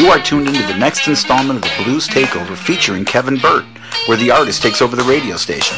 [0.00, 3.66] You are tuned into the next installment of the Blues Takeover featuring Kevin Burt,
[4.06, 5.76] where the artist takes over the radio station.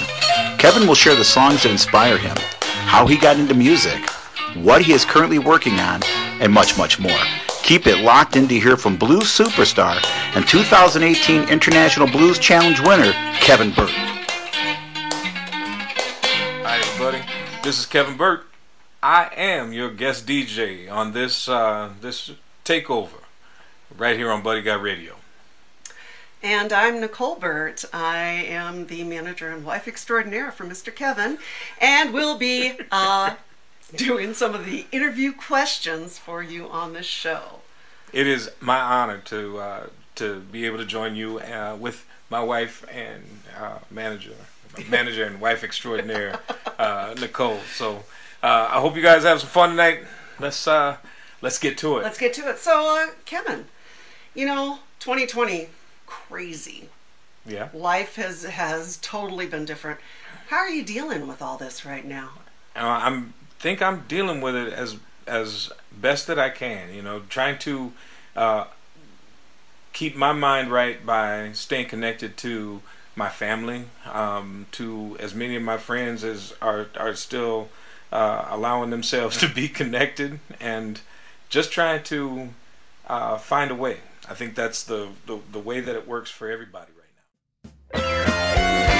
[0.58, 4.08] Kevin will share the songs that inspire him, how he got into music,
[4.54, 6.04] what he is currently working on,
[6.40, 7.18] and much, much more.
[7.64, 10.00] Keep it locked in to hear from blues superstar
[10.36, 13.90] and 2018 International Blues Challenge winner, Kevin Burt.
[16.62, 17.24] Hi, everybody.
[17.64, 18.46] This is Kevin Burt.
[19.02, 22.30] I am your guest DJ on this uh, this
[22.64, 23.21] takeover
[23.98, 25.16] right here on Buddy Guy Radio.
[26.42, 27.84] And I'm Nicole Burt.
[27.92, 30.94] I am the manager and wife extraordinaire for Mr.
[30.94, 31.38] Kevin,
[31.80, 33.36] and we'll be uh,
[33.96, 37.60] doing some of the interview questions for you on this show.
[38.12, 42.42] It is my honor to uh, to be able to join you uh, with my
[42.42, 43.22] wife and
[43.58, 44.34] uh, manager,
[44.88, 46.40] manager and wife extraordinaire,
[46.78, 47.60] uh, Nicole.
[47.74, 48.04] So
[48.42, 50.00] uh, I hope you guys have some fun tonight.
[50.40, 50.96] Let's uh,
[51.40, 52.02] let's get to it.
[52.02, 52.58] Let's get to it.
[52.58, 53.66] So, Kevin,
[54.34, 55.68] you know, 2020,
[56.06, 56.88] crazy.
[57.46, 57.68] Yeah.
[57.74, 59.98] Life has has totally been different.
[60.48, 62.30] How are you dealing with all this right now?
[62.76, 66.94] I'm think I'm dealing with it as as best that I can.
[66.94, 67.92] You know, trying to
[68.36, 68.64] uh,
[69.92, 72.80] keep my mind right by staying connected to
[73.16, 77.68] my family, um, to as many of my friends as are are still
[78.12, 81.00] uh, allowing themselves to be connected, and
[81.48, 82.50] just trying to
[83.08, 83.98] uh, find a way.
[84.28, 88.91] I think that's the, the the way that it works for everybody right now.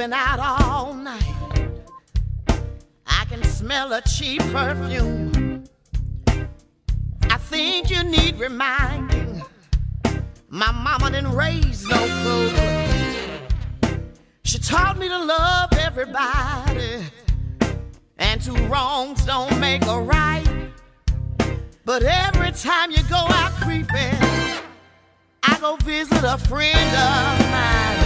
[0.00, 1.68] Been out all night.
[3.06, 5.64] I can smell a cheap perfume.
[7.24, 9.42] I think you need reminding.
[10.48, 14.00] My mama didn't raise no fool.
[14.42, 17.04] She taught me to love everybody.
[18.16, 20.70] And two wrongs don't make a right.
[21.84, 24.16] But every time you go out creeping,
[25.42, 27.99] I go visit a friend of mine.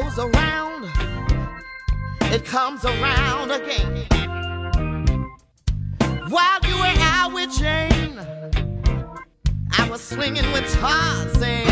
[0.00, 0.84] Goes around,
[2.32, 4.06] it comes around again.
[6.28, 8.18] While you were out with Jane,
[9.76, 11.66] I was swinging with Tarzan.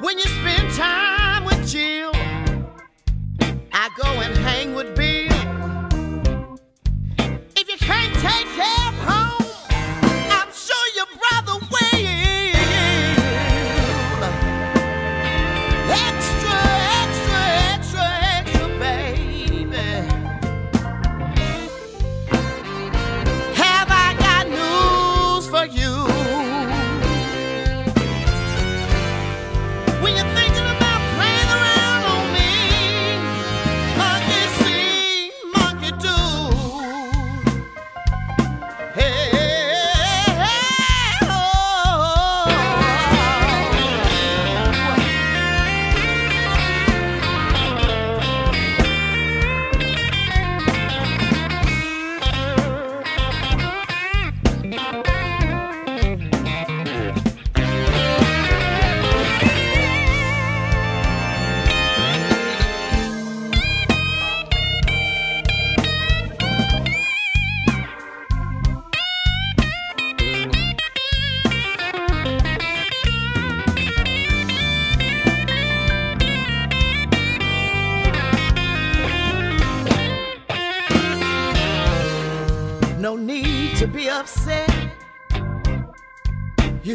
[0.00, 2.12] When you spend time with Jill,
[3.72, 5.26] I go and hang with Bill.
[7.56, 9.25] If you can't take care of home,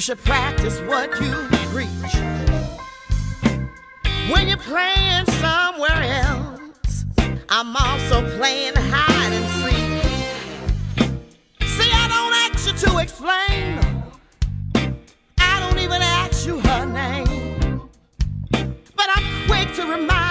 [0.02, 1.32] should practice what you
[1.70, 2.16] preach.
[4.32, 7.06] When you're playing somewhere else,
[7.50, 10.02] I'm also playing hide and seek.
[11.68, 13.78] See, I don't ask you to explain.
[15.38, 17.82] I don't even ask you her name.
[18.50, 20.31] But I'm quick to remind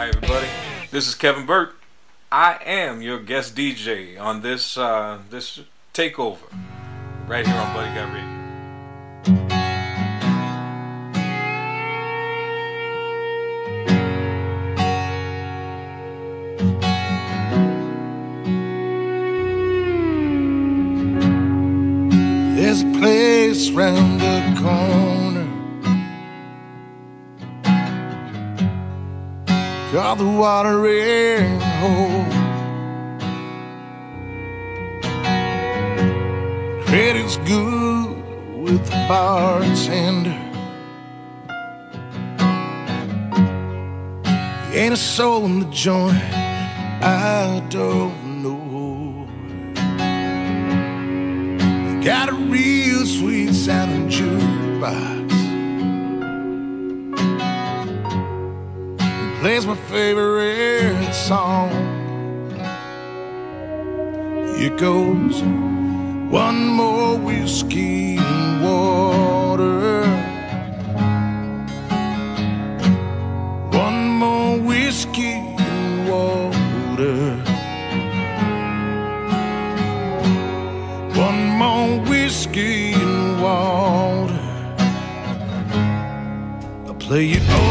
[0.00, 0.48] Hi, everybody.
[0.90, 1.74] This is Kevin Burt.
[2.32, 5.60] I am your guest DJ on this uh, this
[5.92, 6.38] takeover
[7.28, 8.40] right here on Buddy Guy Radio.
[22.56, 25.09] There's a place round the corner
[30.02, 31.58] All the water in.
[31.82, 32.24] Oh.
[36.86, 38.08] Credit's good
[38.56, 40.40] with the bartender.
[44.72, 46.16] Ain't a soul in the joint
[47.02, 49.28] I don't know.
[51.88, 55.19] You got a real sweet sounding jukebox.
[59.40, 61.70] plays my favorite song.
[64.58, 65.42] Here goes
[66.30, 70.02] one more whiskey and water.
[73.72, 75.32] One more whiskey
[75.68, 77.36] and water.
[81.18, 84.38] One more whiskey and water.
[86.90, 87.69] I play it.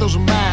[0.00, 0.49] those miles.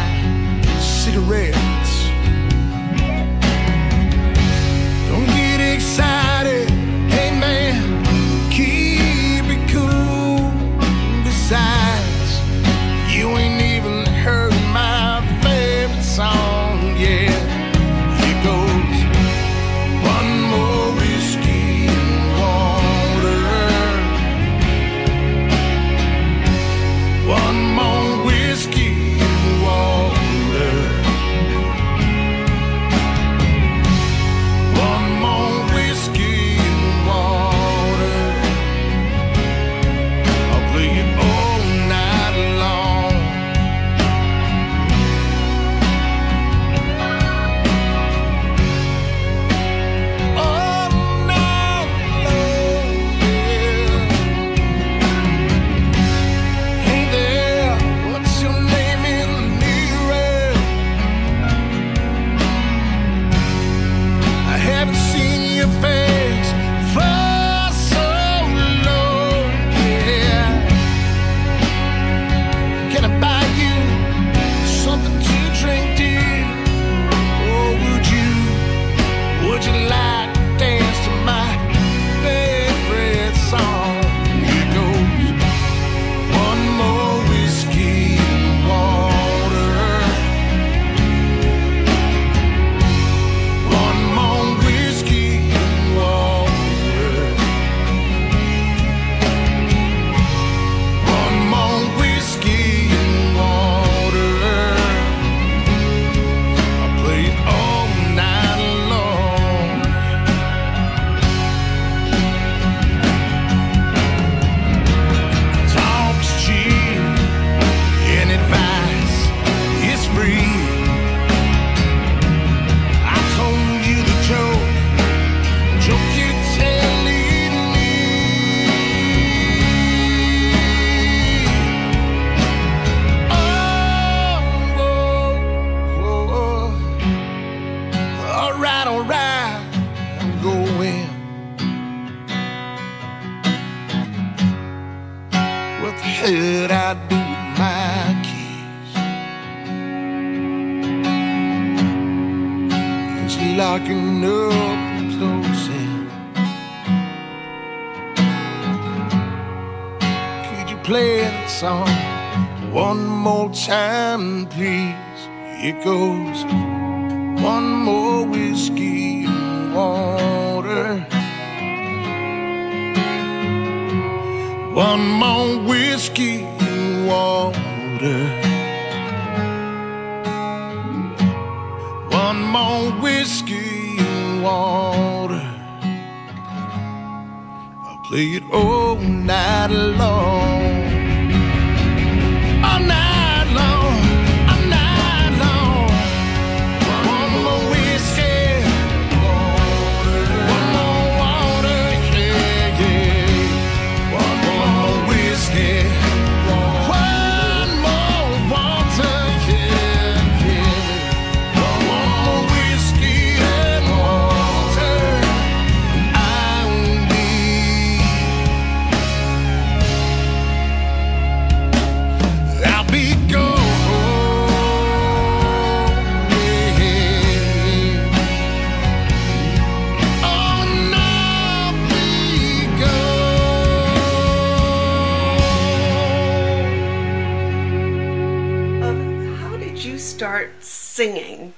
[240.98, 241.54] Singing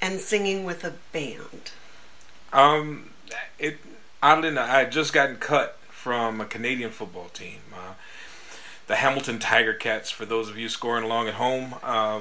[0.00, 1.72] and singing with a band?
[2.54, 3.10] Um,
[3.58, 3.76] it
[4.22, 7.92] oddly enough, I had just gotten cut from a Canadian football team, uh,
[8.86, 10.10] the Hamilton Tiger Cats.
[10.10, 12.20] For those of you scoring along at home, uh,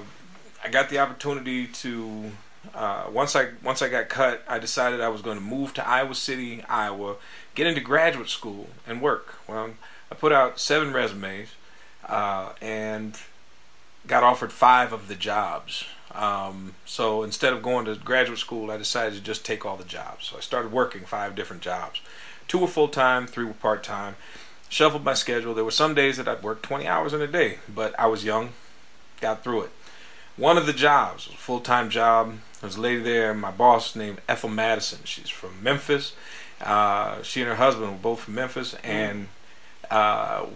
[0.61, 2.31] I got the opportunity to.
[2.75, 5.87] Uh, once I once I got cut, I decided I was going to move to
[5.87, 7.15] Iowa City, Iowa,
[7.55, 9.35] get into graduate school and work.
[9.47, 9.69] Well,
[10.11, 11.47] I put out seven resumes,
[12.05, 13.17] uh, and
[14.05, 15.85] got offered five of the jobs.
[16.17, 19.83] Um, so instead of going to graduate school, I decided to just take all the
[19.83, 20.25] jobs.
[20.25, 22.01] So I started working five different jobs.
[22.47, 24.15] Two were full time, three were part time.
[24.67, 25.53] Shuffled my schedule.
[25.53, 28.25] There were some days that I'd work 20 hours in a day, but I was
[28.25, 28.49] young,
[29.21, 29.69] got through it.
[30.35, 32.39] One of the jobs was a full time job.
[32.59, 34.99] There was a lady there, my boss named Ethel Madison.
[35.03, 36.15] She's from Memphis.
[36.59, 39.27] Uh, she and her husband were both from Memphis, and
[39.91, 40.47] uh,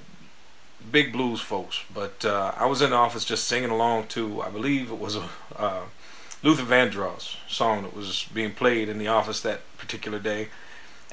[0.91, 1.83] big blues folks.
[1.93, 5.15] But uh, I was in the office just singing along to, I believe it was
[5.15, 5.81] a uh,
[6.43, 10.47] Luther Vandross song that was being played in the office that particular day.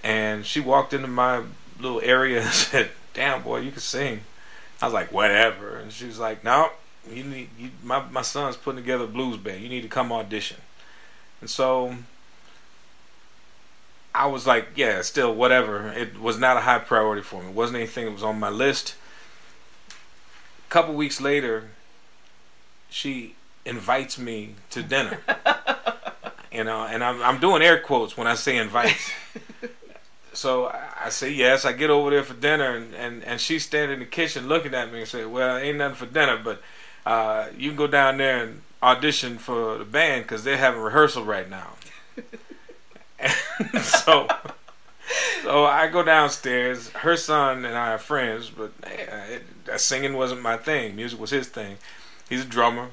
[0.02, 1.42] And she walked into my
[1.80, 4.20] little area and said, "Damn boy, you can sing."
[4.80, 6.70] I was like, "Whatever." And she was like, "No,
[7.10, 9.62] you need you, my my son's putting together a blues band.
[9.62, 10.58] You need to come audition."
[11.40, 11.96] And so
[14.14, 17.48] I was like, "Yeah, still whatever." It was not a high priority for me.
[17.48, 18.94] It wasn't anything that was on my list.
[20.68, 21.70] A couple weeks later,
[22.90, 23.34] she
[23.64, 25.18] invites me to dinner.
[26.52, 29.10] you know, and I'm I'm doing air quotes when I say invites.
[30.34, 31.64] so I say yes.
[31.64, 34.74] I get over there for dinner, and, and, and she's standing in the kitchen looking
[34.74, 36.60] at me and say, "Well, ain't nothing for dinner, but
[37.06, 41.24] uh, you can go down there and audition for the band because they're having rehearsal
[41.24, 41.76] right now."
[43.82, 44.28] So,
[45.42, 46.90] so I go downstairs.
[46.90, 50.96] Her son and I are friends, but that singing wasn't my thing.
[50.96, 51.78] Music was his thing.
[52.28, 52.88] He's a drummer,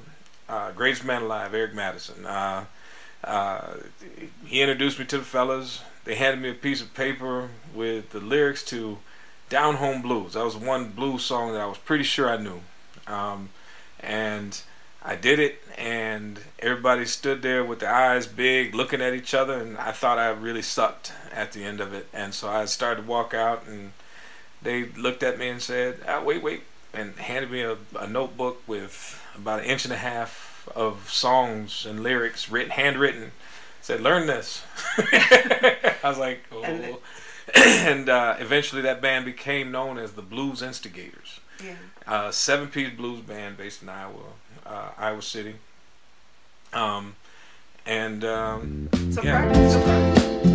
[0.47, 2.25] uh, greatest man alive, Eric Madison.
[2.25, 2.65] Uh,
[3.23, 3.73] uh,
[4.45, 5.81] he introduced me to the fellas.
[6.05, 8.99] They handed me a piece of paper with the lyrics to
[9.49, 12.61] "Down Home Blues." That was one blues song that I was pretty sure I knew,
[13.07, 13.49] um,
[13.99, 14.61] and
[15.05, 15.61] I did it.
[15.77, 20.17] And everybody stood there with their eyes big, looking at each other, and I thought
[20.17, 22.07] I really sucked at the end of it.
[22.13, 23.91] And so I started to walk out, and
[24.61, 28.63] they looked at me and said, ah, "Wait, wait," and handed me a, a notebook
[28.67, 33.31] with about an inch and a half of songs and lyrics written, handwritten.
[33.81, 34.63] Said, "Learn this."
[34.97, 36.99] I was like, "Oh."
[37.85, 41.73] And uh, eventually, that band became known as the Blues Instigators, Yeah.
[42.07, 44.33] uh, seven-piece blues band based in Iowa,
[44.65, 45.55] uh, Iowa City.
[46.73, 47.15] Um,
[47.85, 49.41] and um, So Yeah.
[49.41, 49.73] practice.
[49.73, 50.54] So practice.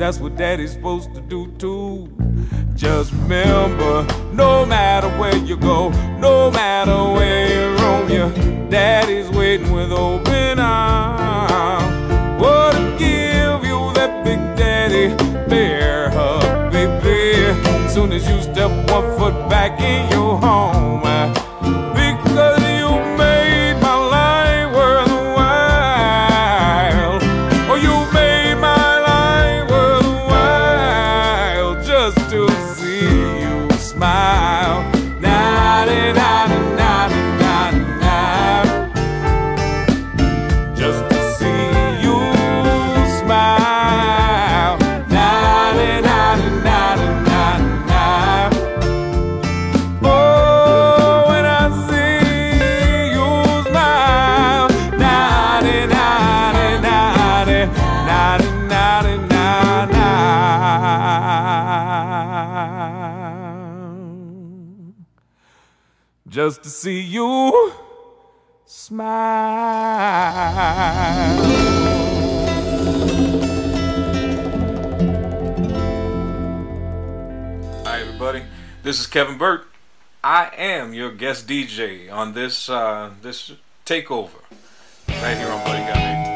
[0.00, 2.10] That's what daddy's supposed to do too.
[2.74, 8.30] Just remember, no matter where you go, no matter where you roam, your
[8.70, 12.40] daddy's waiting with open arms.
[12.40, 15.14] What to give you that big daddy
[15.50, 17.90] bear hug, baby?
[17.90, 20.79] Soon as you step one foot back in your home.
[78.90, 79.68] This is Kevin Burt.
[80.24, 83.52] I am your guest DJ on this uh, this
[83.86, 84.42] takeover
[85.06, 86.26] right here on Buddy Got Me.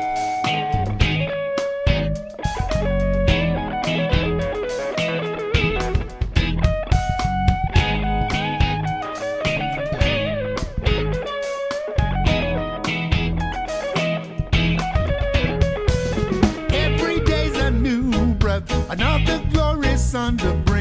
[18.90, 20.73] Another glorious sun underbreath.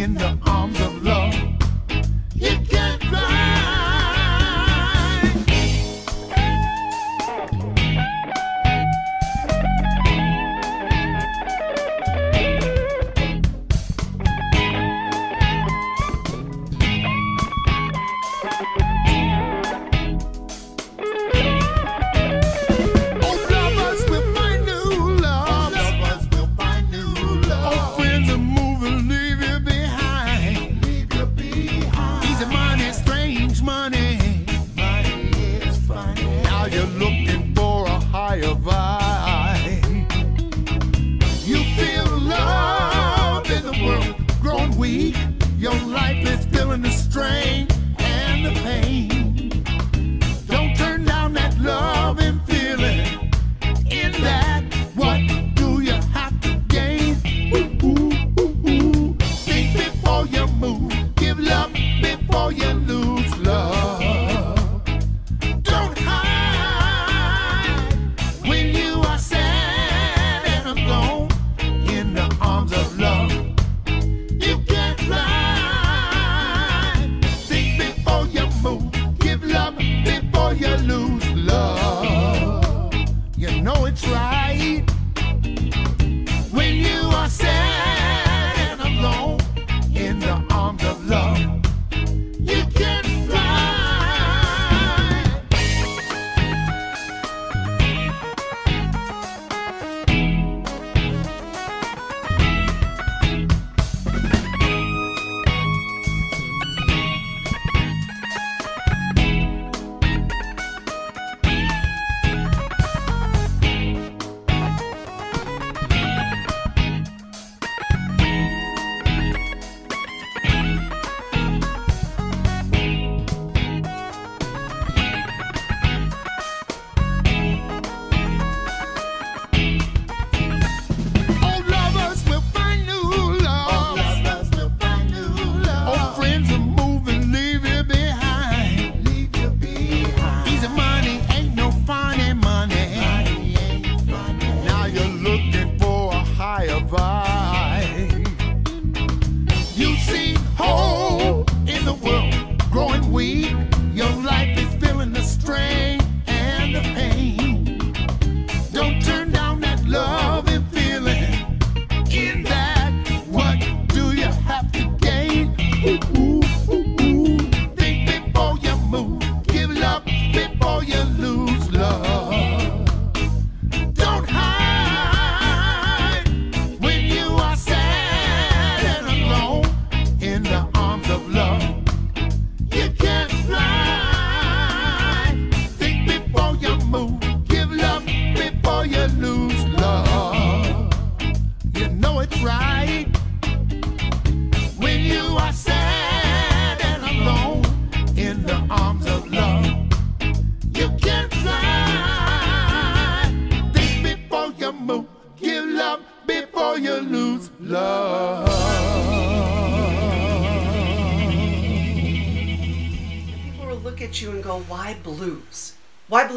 [0.00, 0.49] in the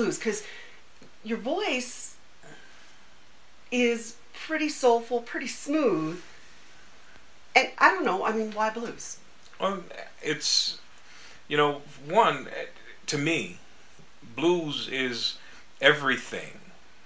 [0.04, 0.44] blues?" Because
[1.24, 2.16] your voice
[3.72, 6.22] is pretty soulful, pretty smooth,
[7.56, 8.26] and I don't know.
[8.26, 9.18] I mean, why blues?
[9.60, 9.84] Well,
[10.22, 10.80] it's
[11.48, 12.48] you know, one
[13.08, 13.58] to me,
[14.36, 15.38] blues is
[15.82, 16.60] everything.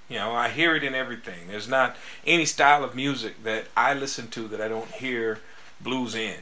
[0.10, 1.50] You know, I hear it in everything.
[1.50, 5.40] There's not any style of music that I listen to that I don't hear
[5.82, 6.40] blues in,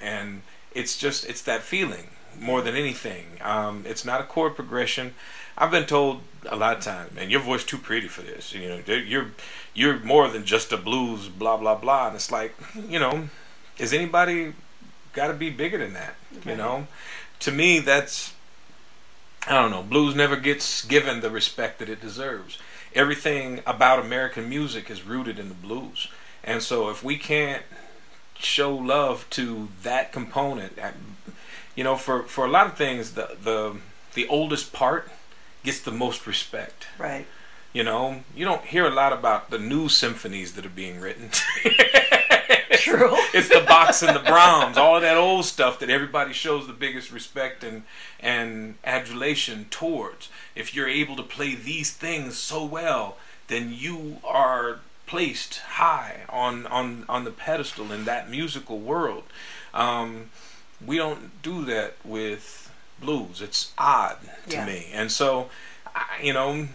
[0.00, 0.42] and
[0.72, 3.38] it's just it's that feeling more than anything.
[3.40, 5.14] Um, it's not a chord progression.
[5.60, 8.54] I've been told a lot of times, man, your voice too pretty for this.
[8.54, 9.32] You know, you're
[9.74, 12.06] you're more than just a blues, blah blah blah.
[12.06, 12.54] And it's like,
[12.88, 13.28] you know,
[13.76, 14.52] is anybody
[15.12, 16.14] got to be bigger than that?
[16.46, 16.86] You know,
[17.40, 18.34] to me, that's
[19.48, 19.82] I don't know.
[19.82, 22.58] Blues never gets given the respect that it deserves.
[22.94, 26.08] Everything about American music is rooted in the blues,
[26.44, 27.64] and so if we can't
[28.38, 30.78] show love to that component,
[31.74, 33.76] you know, for for a lot of things, the the
[34.14, 35.10] the oldest part
[35.68, 36.86] gets the most respect.
[36.96, 37.26] Right.
[37.74, 41.28] You know, you don't hear a lot about the new symphonies that are being written.
[42.72, 43.10] True.
[43.34, 46.72] it's the Bachs and the Brahms, all of that old stuff that everybody shows the
[46.72, 47.82] biggest respect and
[48.18, 50.30] and adulation towards.
[50.54, 56.66] If you're able to play these things so well, then you are placed high on
[56.68, 59.24] on on the pedestal in that musical world.
[59.74, 60.30] Um,
[60.84, 62.67] we don't do that with
[63.00, 63.40] blues.
[63.40, 64.66] It's odd to Yeah.
[64.66, 65.50] me, and so
[65.94, 66.68] I, you know,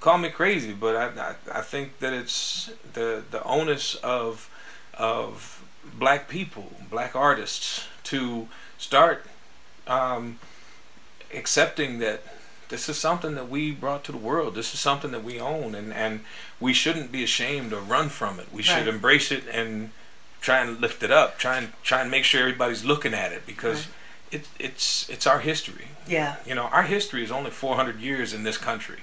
[0.00, 1.06] call me crazy, but I,
[1.52, 4.48] I I think that it's the the onus of
[4.94, 5.62] of
[5.94, 9.24] black people, black artists, to start
[9.86, 10.38] um,
[11.34, 12.22] accepting that
[12.68, 14.54] this is something that we brought to the world.
[14.54, 16.20] This is something that we own, and and
[16.58, 18.52] we shouldn't be ashamed or run from it.
[18.52, 19.90] We should embrace it and
[20.40, 21.38] try and lift it up.
[21.38, 23.86] Try and try and make sure everybody's looking at it because Right.
[24.30, 25.88] It it's it's our history.
[26.06, 26.36] Yeah.
[26.46, 29.00] You know, our history is only 400 years in this country.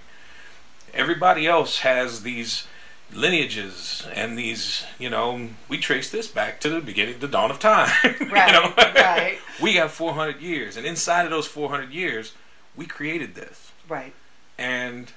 [0.94, 2.68] Everybody else has these
[3.12, 7.60] lineages and these, you know, we trace this back to the beginning, the dawn of
[7.60, 7.90] time.
[8.20, 8.74] you Right, know?
[8.96, 9.38] right.
[9.62, 12.34] we got 400 years, and inside of those 400 years,
[12.76, 14.14] we created this, Right.
[14.58, 15.12] and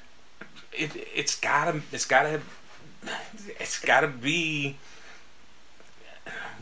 [0.73, 2.41] it it's gotta it's gotta
[3.61, 4.77] it's gotta be.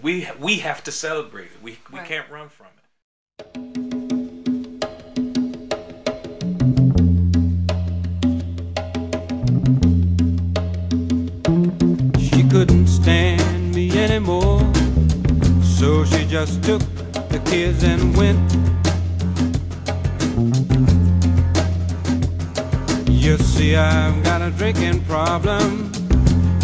[0.02, 1.62] We we have to celebrate it.
[1.62, 2.08] We we Right.
[2.08, 2.83] can't run from it.
[12.20, 14.60] She couldn't stand me anymore,
[15.62, 16.80] so she just took
[17.28, 18.38] the kids and went.
[23.10, 25.90] You see, I've got a drinking problem.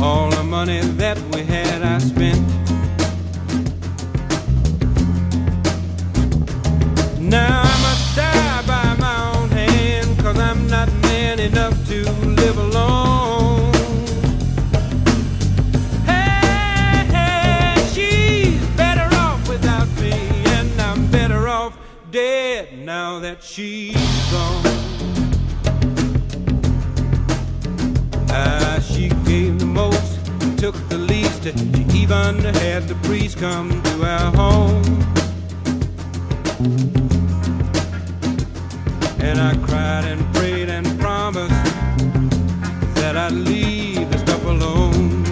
[0.01, 2.70] All the money that we had, I spent.
[7.31, 12.59] Now I must die by my own hand, cause I'm not man enough to live
[12.59, 13.73] alone.
[16.07, 20.11] Hey, she's better off without me,
[20.57, 21.79] and I'm better off
[22.11, 23.95] dead now that she's
[24.33, 24.67] gone.
[28.29, 30.19] Ah, she gave the most,
[30.59, 31.45] took the least.
[31.45, 35.01] She even had the priest come to our home.
[39.23, 41.65] And I cried and prayed and promised
[42.97, 45.23] that I'd leave the stuff alone.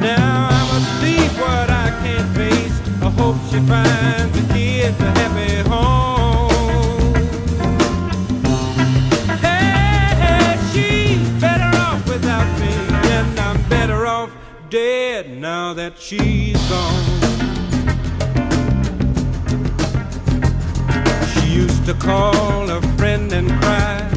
[0.00, 2.76] Now I must leave what I can't face.
[3.02, 6.00] I hope she finds a kid a happy home.
[14.70, 17.39] Dead now that she's gone.
[21.92, 24.08] To call a friend and cry,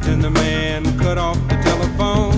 [0.00, 2.31] then the man cut off the telephone.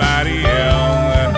[0.00, 1.36] Somebody else.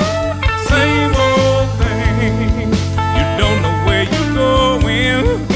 [0.68, 2.70] Same old thing,
[3.18, 5.46] you don't know where you're going.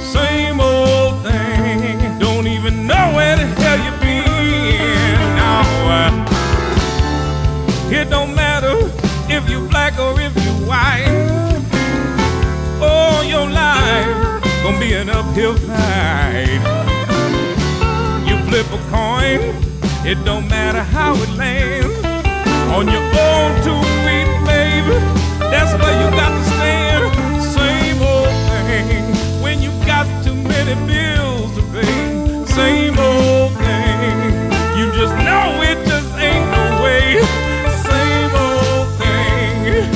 [0.00, 5.18] Same old thing, don't even know where the hell you been.
[5.36, 5.62] Now,
[5.98, 6.12] uh,
[7.90, 8.76] it don't matter
[9.28, 11.06] if you black or if you white.
[12.80, 16.60] Oh, your life gonna be an uphill fight.
[18.26, 19.40] You flip a coin,
[20.04, 22.07] it don't matter how it lands.
[22.70, 24.96] On your own two feet, baby,
[25.50, 27.02] that's where you got to stand.
[27.42, 29.04] Same old thing
[29.42, 32.44] when you got too many bills to pay.
[32.46, 37.18] Same old thing, you just know it just ain't no way.
[37.90, 39.90] Same old thing.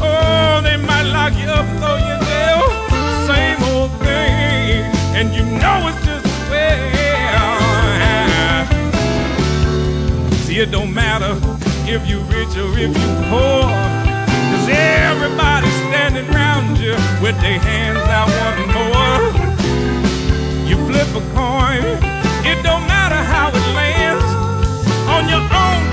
[0.00, 2.18] Oh, they might lock you up, throw you.
[3.26, 4.84] Same old thing,
[5.16, 7.48] and you know it's just well.
[10.44, 11.57] See, it don't matter
[11.90, 13.64] if you rich or if you poor.
[13.64, 19.24] Cause everybody's standing around you with their hands out wanting more.
[20.68, 21.82] You flip a coin,
[22.44, 24.24] it don't matter how it lands.
[25.08, 25.87] On your own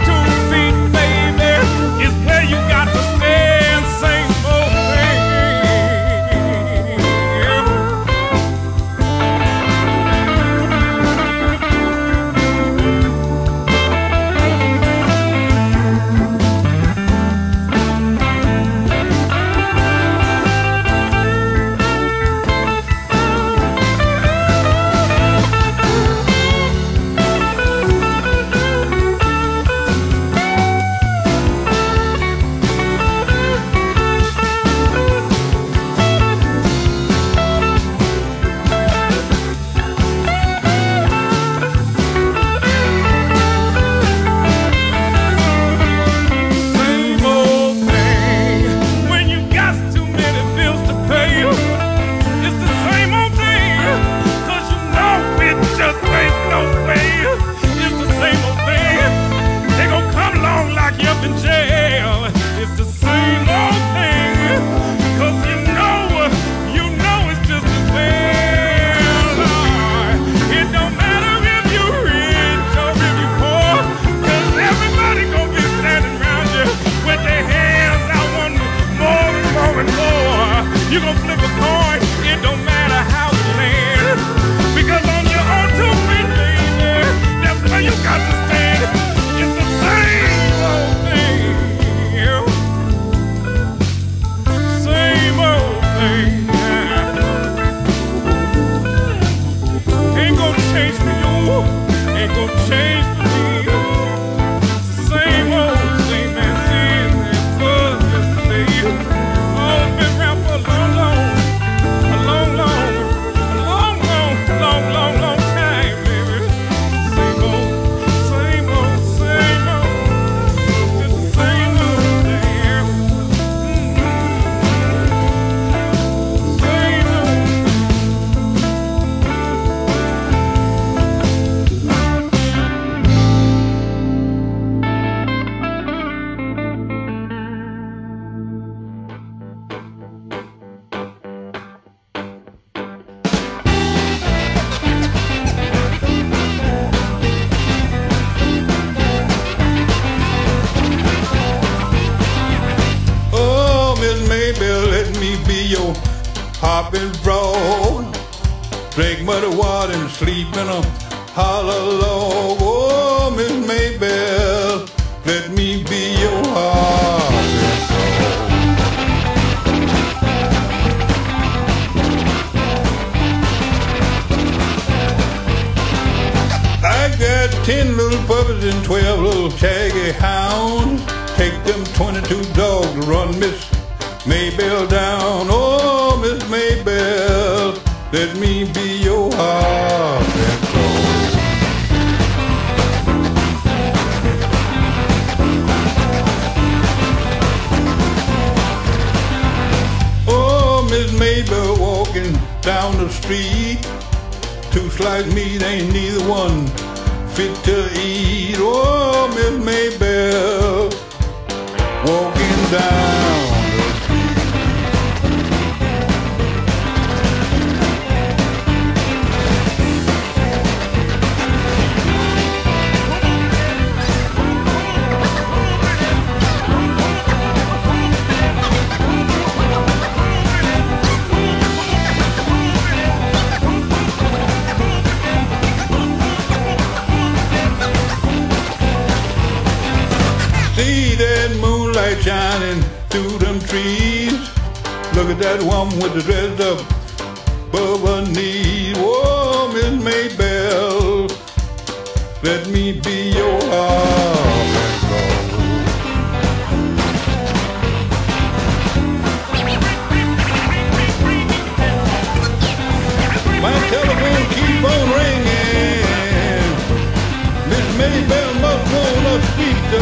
[268.36, 270.02] Maybell must wanna speak to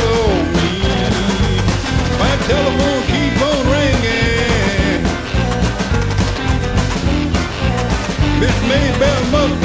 [0.57, 0.69] me.
[2.19, 5.03] My telephone keep on ringing.
[8.39, 9.62] Miss Maybell must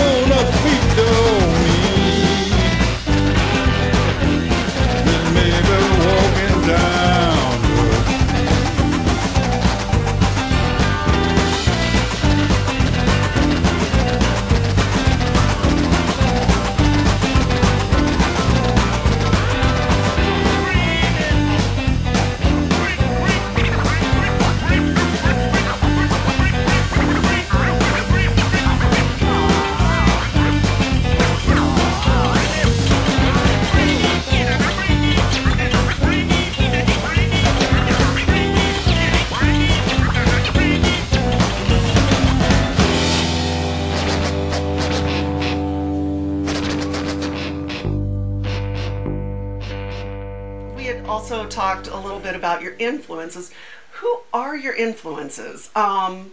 [52.29, 53.51] bit about your influences.
[53.93, 55.70] Who are your influences?
[55.74, 56.33] Um,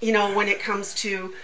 [0.00, 1.34] you know, when it comes to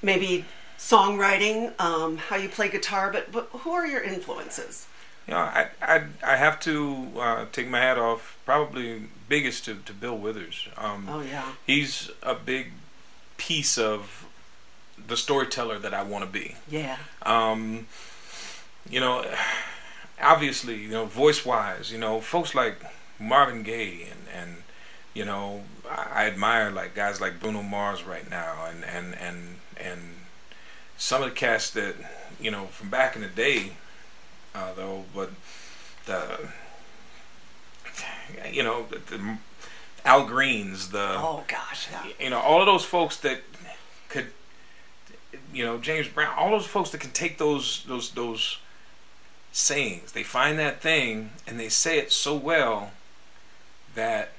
[0.00, 0.44] maybe
[0.78, 4.86] songwriting, um, how you play guitar, but, but who are your influences?
[5.26, 8.38] You know, I I, I have to uh, take my hat off.
[8.44, 10.68] Probably biggest to, to Bill Withers.
[10.76, 11.52] Um, Oh, yeah.
[11.66, 12.72] He's a big
[13.36, 14.26] piece of
[15.08, 16.56] the storyteller that I want to be.
[16.68, 16.96] Yeah.
[17.22, 17.86] Um,
[18.88, 19.24] you know,
[20.22, 22.76] obviously, you know, voice wise, you know, folks like
[23.18, 24.56] Marvin Gaye and, and
[25.14, 29.56] you know, I, I admire like guys like Bruno Mars right now and, and, and,
[29.76, 30.00] and
[30.96, 31.94] some of the cast that,
[32.40, 33.72] you know, from back in the day,
[34.54, 35.30] uh, though, but
[36.06, 36.38] the,
[38.50, 39.38] you know, the, the
[40.04, 41.88] Al Greens, the, Oh, gosh.
[41.90, 42.06] Yeah.
[42.20, 43.40] you know, all of those folks that
[44.08, 44.26] could,
[45.52, 48.58] you know, James Brown, all those folks that can take those those those
[49.52, 52.90] sayings, they find that thing and they say it so well
[53.94, 54.32] that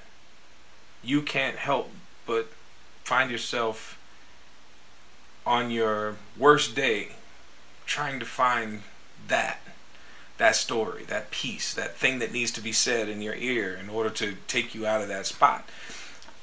[1.04, 1.92] you can't help
[2.26, 2.48] but
[3.04, 4.00] find yourself
[5.46, 7.10] on your worst day
[7.86, 8.82] trying to find
[9.28, 9.60] that
[10.38, 13.88] that story, that piece, that thing that needs to be said in your ear in
[13.88, 15.70] order to take you out of that spot.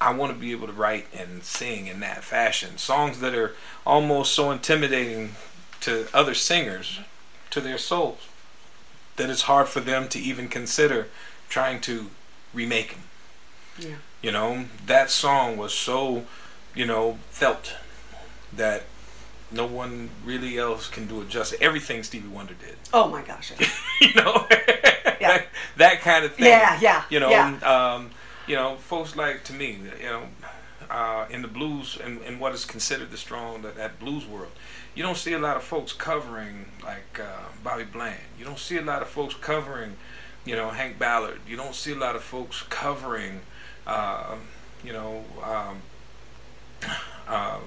[0.00, 2.78] I want to be able to write and sing in that fashion.
[2.78, 3.54] Songs that are
[3.84, 5.32] almost so intimidating
[5.80, 7.00] to other singers,
[7.50, 8.29] to their souls,
[9.16, 11.08] that it's hard for them to even consider
[11.48, 12.10] trying to
[12.54, 13.02] remake them.
[13.78, 13.96] Yeah.
[14.22, 16.24] You know, that song was so,
[16.74, 17.74] you know, felt
[18.52, 18.82] that
[19.50, 21.58] no one really else can do it justice.
[21.60, 22.76] Everything Stevie Wonder did.
[22.92, 23.52] Oh, my gosh.
[23.58, 23.68] Yeah.
[24.00, 24.46] you know,
[25.20, 25.28] Yeah.
[25.28, 25.46] that,
[25.76, 26.46] that kind of thing.
[26.46, 27.56] Yeah, yeah, You know, yeah.
[27.94, 28.10] um,
[28.46, 30.22] you know, folks like to me, you know,
[30.90, 34.52] uh, in the blues and, and what is considered the strong that, that blues world,
[34.94, 38.20] you don't see a lot of folks covering like uh, Bobby Bland.
[38.38, 39.96] You don't see a lot of folks covering,
[40.44, 41.40] you know, Hank Ballard.
[41.46, 43.40] You don't see a lot of folks covering,
[43.86, 44.36] uh,
[44.84, 45.82] you know, um,
[47.28, 47.60] um,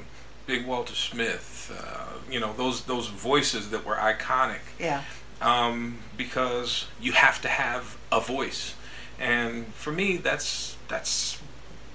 [0.45, 5.01] Big Walter Smith, uh, you know those those voices that were iconic Yeah.
[5.41, 8.75] um, because you have to have a voice,
[9.17, 11.39] and for me, that's that's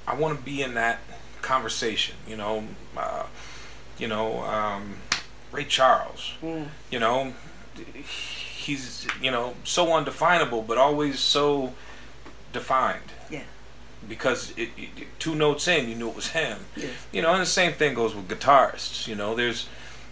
[0.06, 1.00] I want to be in that
[1.48, 2.14] conversation.
[2.28, 2.64] You know,
[2.96, 3.24] uh,
[3.98, 4.96] you know, um,
[5.50, 6.32] Ray Charles.
[6.90, 7.32] You know,
[8.64, 11.72] he's you know so undefinable, but always so
[12.52, 13.42] defined Yeah.
[14.08, 16.58] because it, it, two notes in, you knew it was him.
[16.76, 16.90] Yes.
[17.12, 19.06] You know, and the same thing goes with guitarists.
[19.06, 19.68] You know, there's,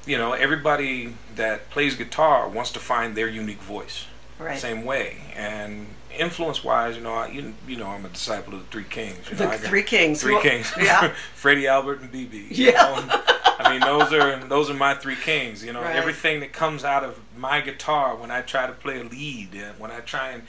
[0.07, 4.07] you know, everybody that plays guitar wants to find their unique voice.
[4.39, 4.59] Right.
[4.59, 5.87] Same way, and
[6.19, 9.31] influence-wise, you know, I, you, you know, I'm a disciple of the Three Kings.
[9.31, 10.21] You know, The Three Kings.
[10.23, 10.73] Three Well, Kings.
[10.79, 11.15] Yeah.
[11.35, 12.33] Freddie Albert and BB.
[12.57, 12.73] you Yeah.
[12.73, 13.23] know,
[13.59, 15.65] I mean, those are those are my three kings.
[15.65, 15.97] You know, Right.
[15.97, 19.49] everything that comes out of my guitar when I try to play a lead,
[19.79, 20.43] when I try and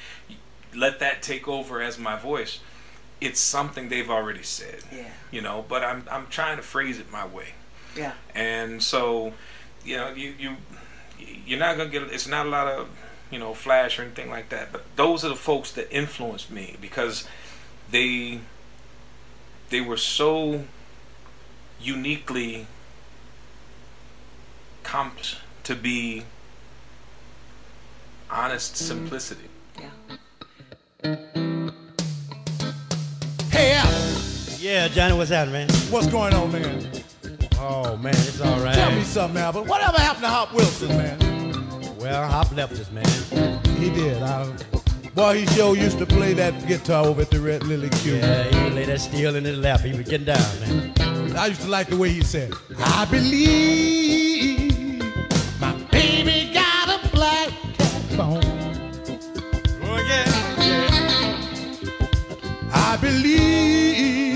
[0.75, 2.59] let that take over as my voice,
[3.21, 4.79] it's something they've already said.
[4.93, 5.05] Yeah.
[5.31, 7.49] You know, but I'm I'm trying to phrase it my way,
[7.95, 8.11] Yeah.
[8.35, 9.33] and so,
[9.85, 10.57] you know, you you
[11.45, 12.03] you're not gonna get.
[12.03, 12.89] It's not a lot of
[13.31, 14.71] you know flash or anything like that.
[14.71, 17.27] But those are the folks that influenced me because
[17.91, 18.39] they
[19.69, 20.63] they were so
[21.79, 22.67] uniquely
[24.83, 26.23] comped to be
[28.29, 28.85] honest mm-hmm.
[28.85, 29.49] simplicity.
[29.77, 31.15] Yeah.
[33.51, 33.91] Hey, Al,
[34.57, 35.69] Yeah, Johnny, what's happening, man?
[35.89, 36.91] what's going on, man?
[37.59, 38.75] Oh, man, it's all right.
[38.75, 39.63] Tell me something, Albert.
[39.63, 41.36] Whatever happened to Hop Wilson, man?
[41.99, 43.05] Well, Hop left us, man.
[43.77, 44.21] He did.
[44.21, 44.45] I,
[45.15, 48.15] boy, he sure used to play that guitar over at the Red Lily Q.
[48.15, 49.81] Yeah, he would lay that steel in his lap.
[49.81, 50.93] He was getting down, man.
[51.35, 54.71] I used to like the way he said, I believe
[55.59, 58.43] my baby got a black cat bone.
[59.83, 60.25] Oh, yeah.
[62.73, 64.26] I believe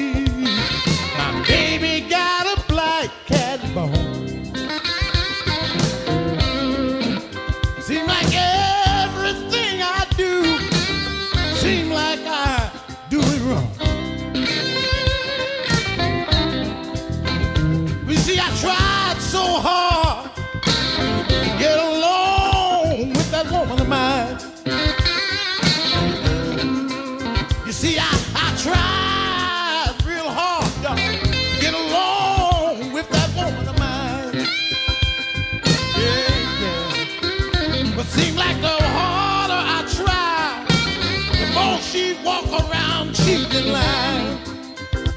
[38.11, 40.65] seemed like the harder I tried,
[41.39, 44.37] the more she'd walk around cheating line.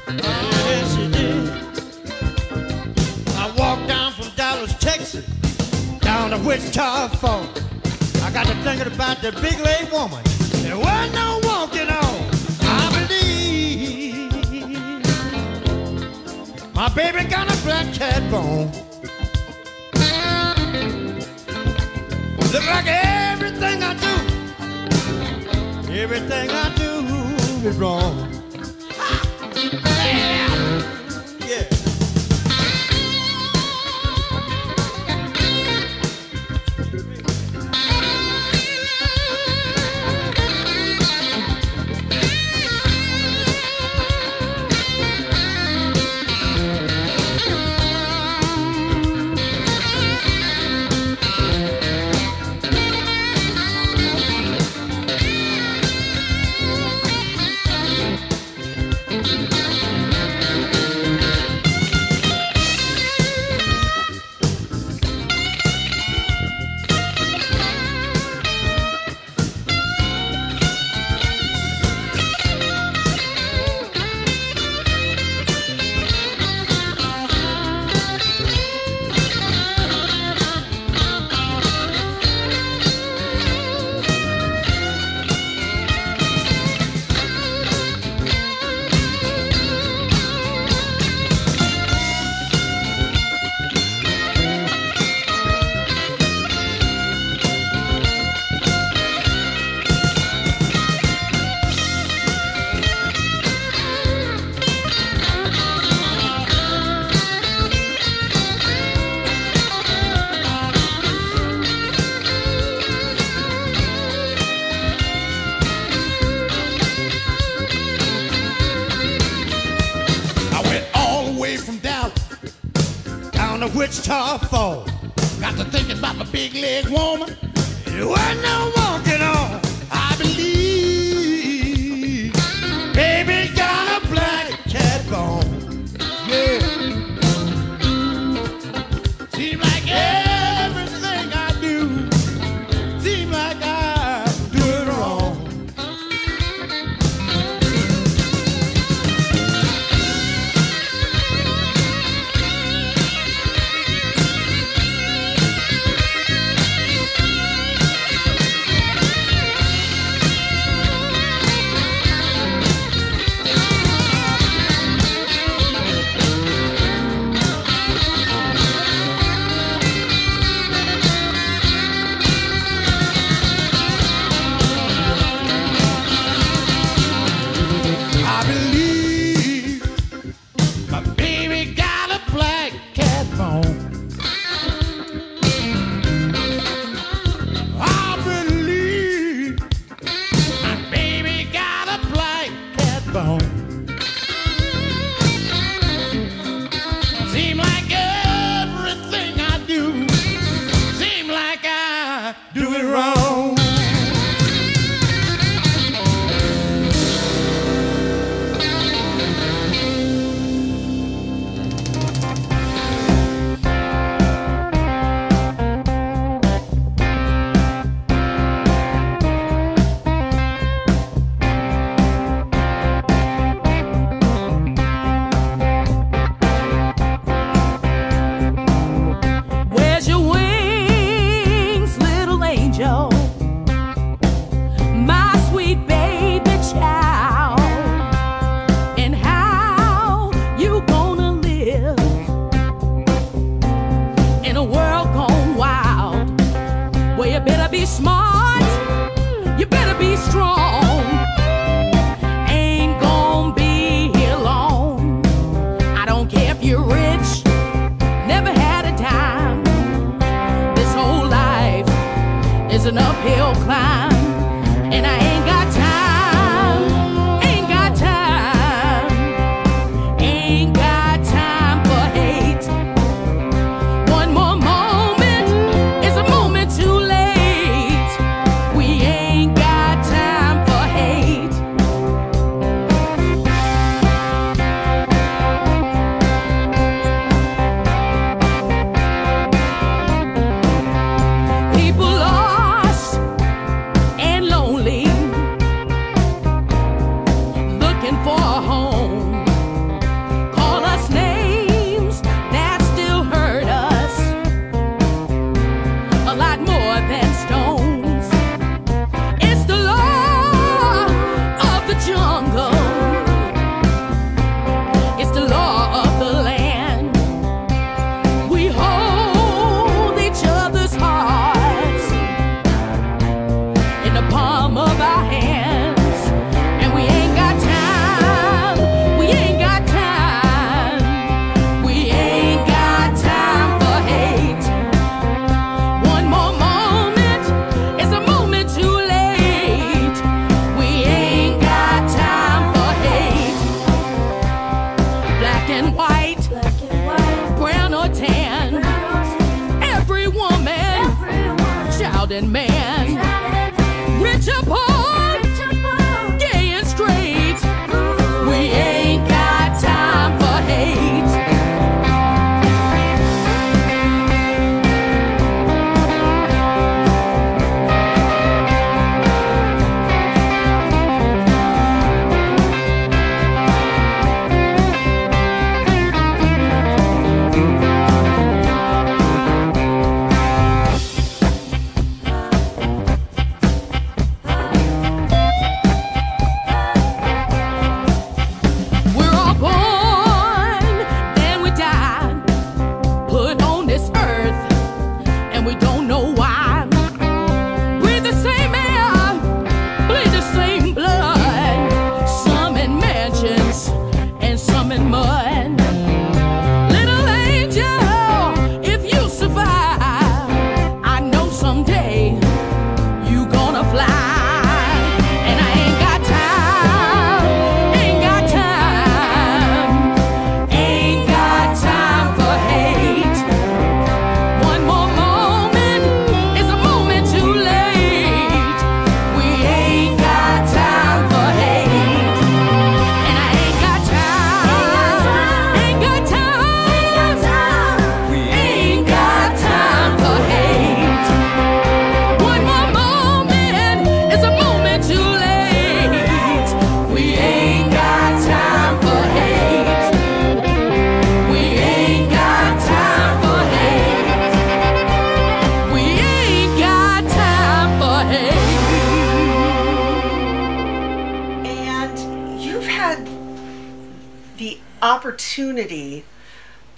[0.07, 1.49] Uh, yes, she did.
[3.35, 5.25] I walked down from Dallas, Texas,
[5.99, 7.49] down to Wichita Falls.
[8.23, 10.23] I got to thinking about the big leg woman.
[10.63, 12.29] There wasn't no walking on.
[12.61, 14.15] I believe
[16.73, 18.71] my baby got a black cat bone.
[22.55, 24.15] Look like everything I do,
[25.91, 28.29] everything I do is wrong.
[29.83, 30.54] Yeah.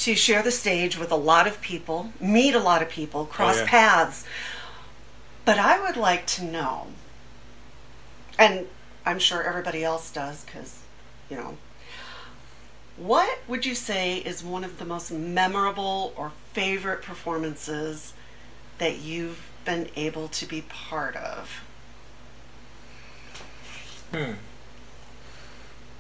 [0.07, 3.57] To share the stage with a lot of people, meet a lot of people, cross
[3.57, 3.67] yeah.
[3.67, 4.25] paths.
[5.43, 6.87] But I would like to know,
[8.39, 8.67] and
[9.05, 10.79] I'm sure everybody else does because,
[11.29, 11.57] you know,
[12.95, 18.13] what would you say is one of the most memorable or favorite performances
[18.77, 21.63] that you've been able to be part of?
[24.13, 24.31] Hmm.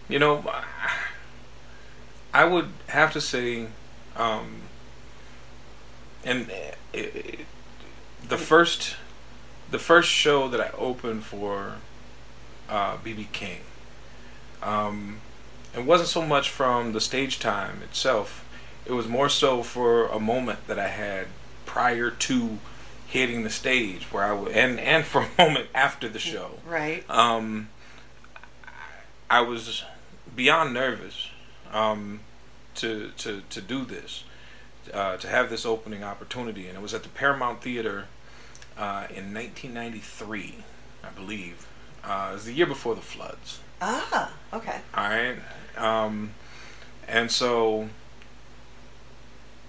[0.07, 0.49] You know,
[2.33, 3.67] I would have to say,
[4.17, 4.61] um,
[6.25, 7.39] and it, it,
[8.27, 8.95] the first,
[9.71, 11.75] the first show that I opened for
[12.69, 13.59] BB uh, King,
[14.61, 15.19] um,
[15.75, 18.43] it wasn't so much from the stage time itself.
[18.85, 21.27] It was more so for a moment that I had
[21.65, 22.57] prior to
[23.05, 26.59] hitting the stage, where I would, and and for a moment after the show.
[26.65, 27.07] Right.
[27.09, 27.69] Um,
[29.29, 29.83] I was
[30.35, 31.29] beyond nervous
[31.71, 32.21] um,
[32.77, 34.23] to to to do this,
[34.93, 38.05] uh, to have this opening opportunity, and it was at the Paramount Theater
[38.77, 40.55] uh, in 1993,
[41.03, 41.67] I believe.
[42.03, 43.59] Uh, it was the year before the floods.
[43.81, 44.79] Ah, okay.
[44.95, 45.37] All right,
[45.77, 46.31] um,
[47.07, 47.89] and so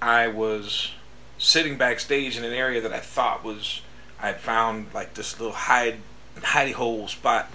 [0.00, 0.92] I was
[1.38, 3.82] sitting backstage in an area that I thought was
[4.20, 5.98] I had found like this little hide
[6.36, 7.50] hidey hole spot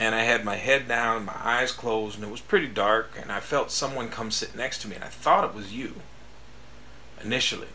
[0.00, 3.30] and I had my head down, my eyes closed, and it was pretty dark, and
[3.30, 5.96] I felt someone come sit next to me, and I thought it was you
[7.22, 7.68] initially.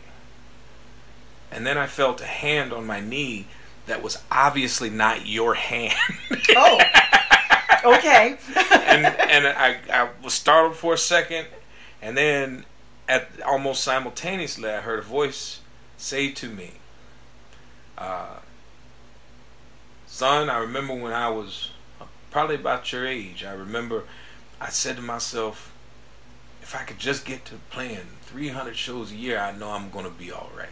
[1.52, 3.46] And then I felt a hand on my knee
[3.86, 5.94] that was obviously not your hand.
[6.56, 6.80] oh,
[7.84, 8.36] okay.
[8.56, 11.46] and and I, I was startled for a second,
[12.02, 12.64] and then
[13.08, 15.60] at almost simultaneously, I heard a voice
[15.96, 16.72] say to me,
[17.96, 18.40] uh,
[20.08, 21.70] "Son, I remember when I was."
[22.36, 23.42] Probably about your age.
[23.44, 24.04] I remember
[24.60, 25.72] I said to myself,
[26.60, 30.04] if I could just get to playing 300 shows a year, I know I'm going
[30.04, 30.68] to be all right.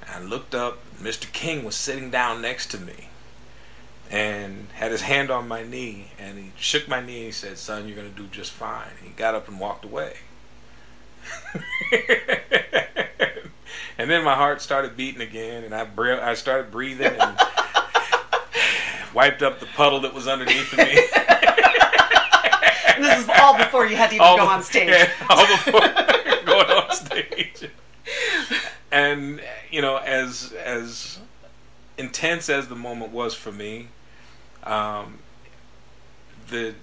[0.00, 1.30] And I looked up, Mr.
[1.30, 3.10] King was sitting down next to me
[4.10, 7.58] and had his hand on my knee and he shook my knee and he said,
[7.58, 8.88] Son, you're going to do just fine.
[9.00, 10.16] And he got up and walked away.
[13.98, 15.86] and then my heart started beating again and I,
[16.30, 17.38] I started breathing and
[19.14, 20.84] wiped up the puddle that was underneath of me.
[22.98, 24.88] this is all before you had to even all go on stage.
[24.88, 25.80] Yeah, all before
[26.44, 27.70] going on stage.
[28.90, 29.40] And
[29.70, 31.18] you know, as as
[31.96, 33.88] intense as the moment was for me,
[34.64, 35.18] um,
[36.48, 36.74] the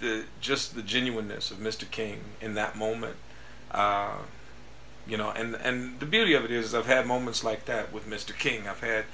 [0.00, 1.90] the just the genuineness of Mr.
[1.90, 3.16] King in that moment,
[3.70, 4.18] uh,
[5.06, 8.08] you know, and and the beauty of it is, I've had moments like that with
[8.08, 8.36] Mr.
[8.36, 8.68] King.
[8.68, 9.06] I've had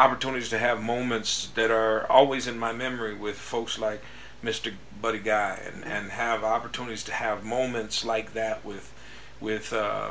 [0.00, 4.02] opportunities to have moments that are always in my memory with folks like
[4.42, 4.72] Mr.
[5.00, 8.92] Buddy Guy, and, and have opportunities to have moments like that with
[9.40, 10.10] with uh,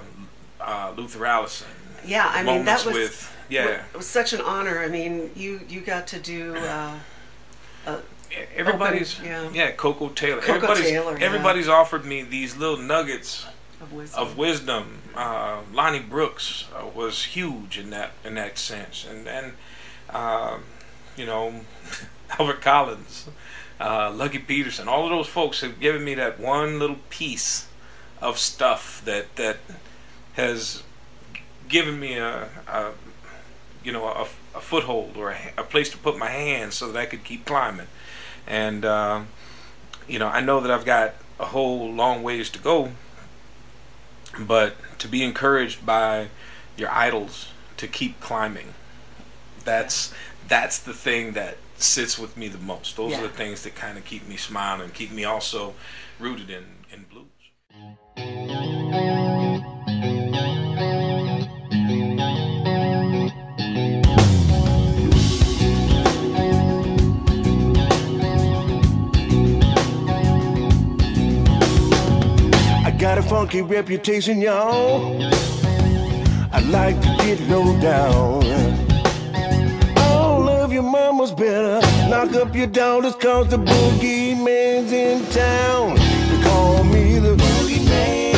[0.61, 1.67] uh, Luther Allison.
[2.05, 4.79] Yeah, I mean that was with, yeah, it was such an honor.
[4.79, 6.55] I mean, you you got to do.
[6.55, 6.97] Uh,
[8.55, 9.49] everybody's open, yeah.
[9.53, 10.41] yeah Koko Taylor.
[10.41, 11.25] Koko everybody's Taylor, yeah.
[11.25, 13.45] everybody's offered me these little nuggets
[13.81, 14.21] of wisdom.
[14.21, 14.97] Of wisdom.
[15.15, 19.53] Uh, Lonnie Brooks uh, was huge in that in that sense, and and
[20.13, 20.63] um,
[21.15, 21.61] you know,
[22.39, 23.29] Albert Collins,
[23.79, 27.67] uh, Lucky Peterson, all of those folks have given me that one little piece
[28.21, 29.57] of stuff that that
[30.33, 30.83] has
[31.67, 32.91] given me a, a
[33.83, 36.99] you know a, a foothold or a, a, place to put my hands so that
[36.99, 37.87] I could keep climbing.
[38.45, 39.21] And uh,
[40.07, 42.91] you know, I know that I've got a whole long ways to go,
[44.37, 46.27] but to be encouraged by
[46.75, 48.73] your idols to keep climbing
[49.69, 50.11] that's
[50.47, 52.97] that's the thing that sits with me the most.
[52.97, 53.19] Those Yeah.
[53.19, 55.75] are the things that kind of keep me smiling, keep me also
[56.17, 57.25] rooted in in blues.
[72.85, 75.21] I got a funky reputation, y'all.
[76.51, 78.58] I like to get low down.
[80.79, 85.97] Your mamas better knock up your daughters, cause the boogeyman's in town.
[85.97, 88.33] They call me the boogeyman.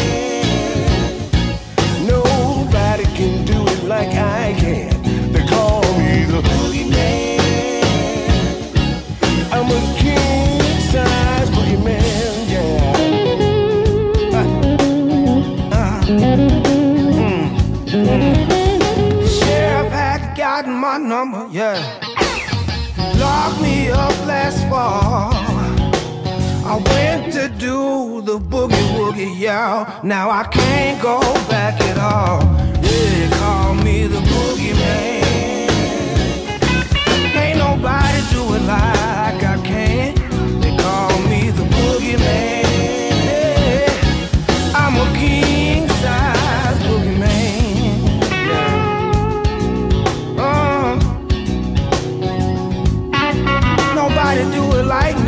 [2.08, 5.04] Nobody can do it like I can.
[5.32, 7.38] They call me the boogeyman.
[9.54, 12.96] I'm a king size boogeyman, yeah.
[15.72, 16.50] Ah, mm.
[17.20, 17.46] Mm.
[17.86, 18.36] Mm.
[19.30, 22.11] Sheriff had gotten my number, yeah.
[23.94, 25.34] Up last fall.
[26.66, 29.86] I went to do the boogie woogie, y'all.
[30.04, 31.20] Now I can't go
[31.50, 32.40] back at all.
[32.82, 35.70] They call me the boogeyman.
[37.36, 40.16] Ain't nobody do it like I can.
[40.62, 42.61] They call me the boogeyman.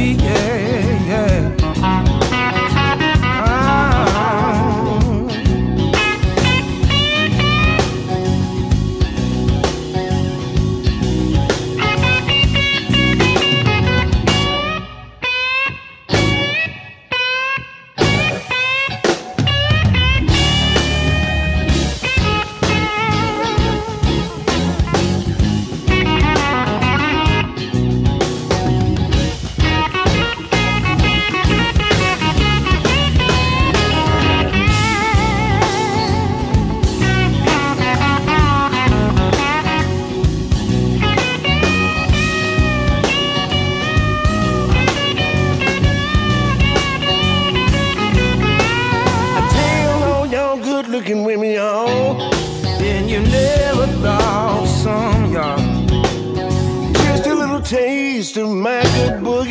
[0.03, 1.52] Yeah, yeah.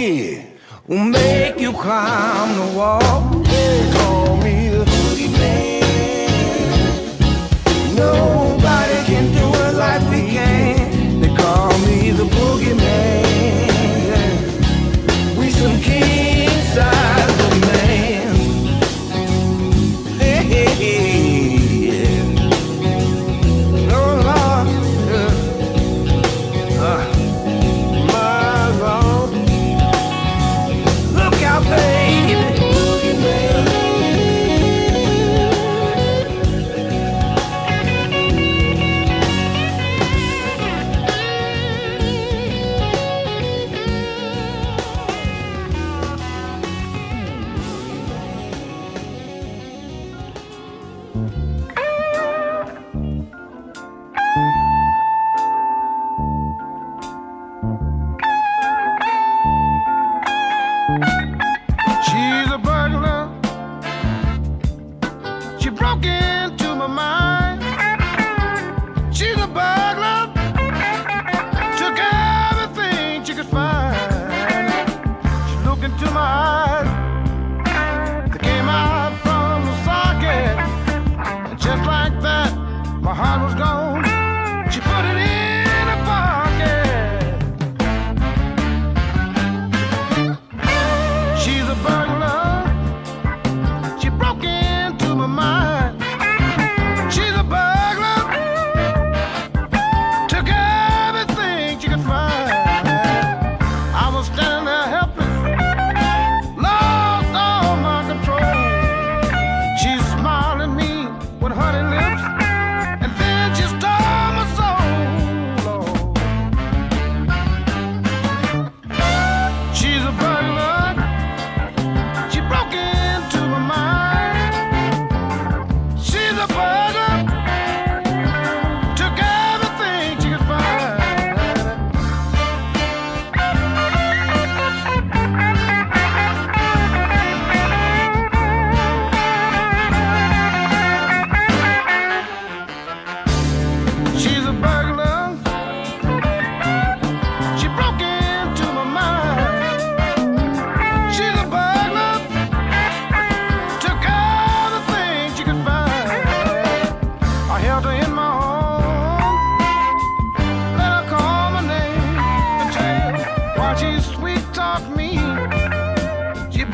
[0.03, 0.44] Boogie
[0.86, 3.00] will make you climb the wall.
[3.00, 5.82] Call me the boogie man.
[7.94, 8.31] Nobody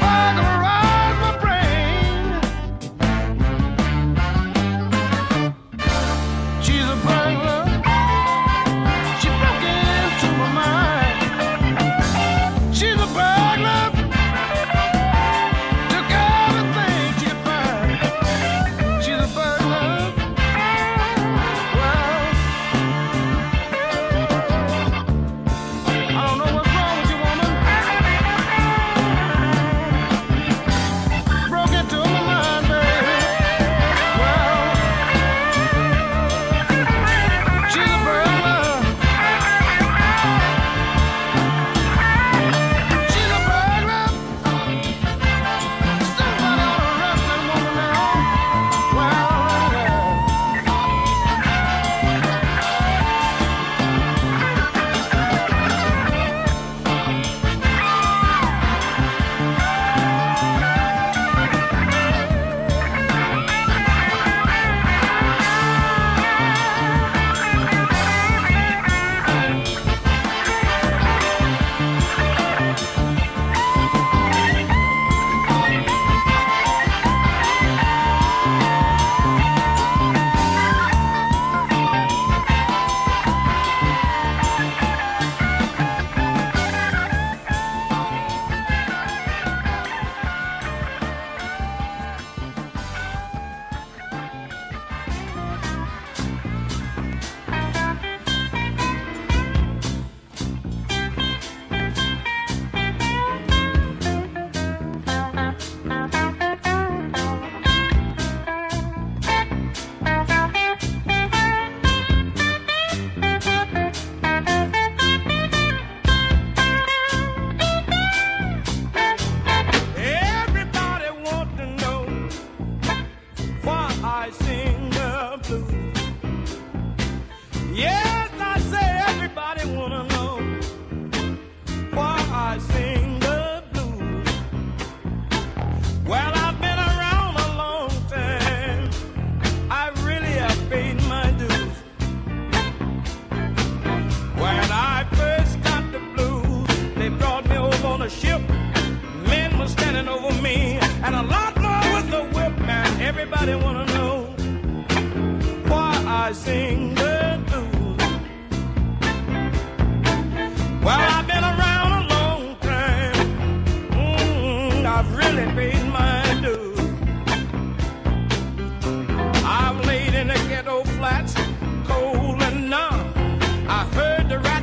[0.09, 0.48] father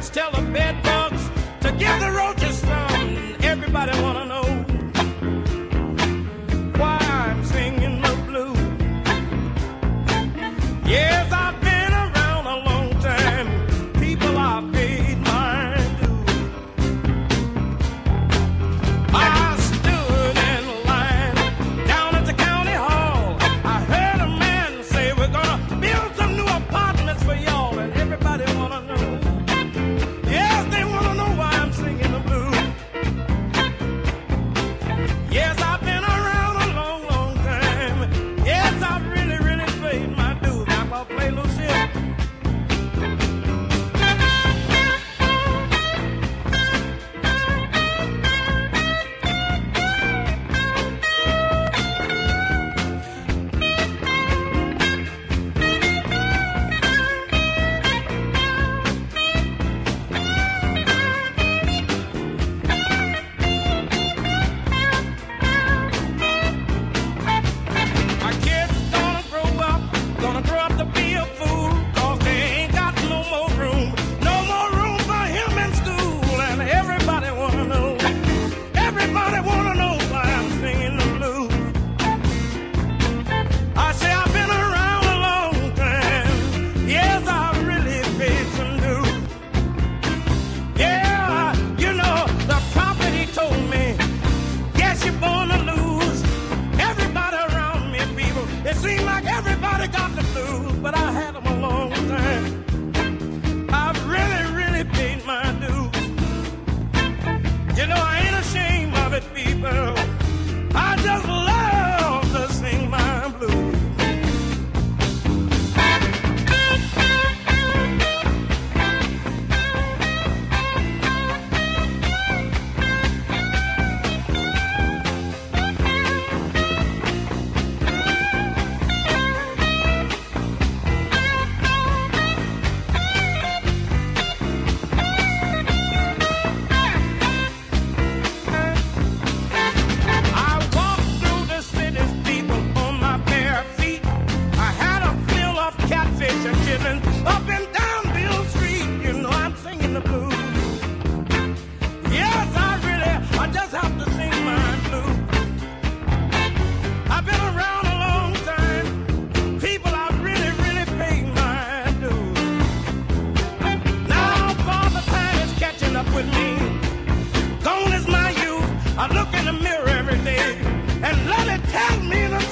[0.09, 0.41] tell the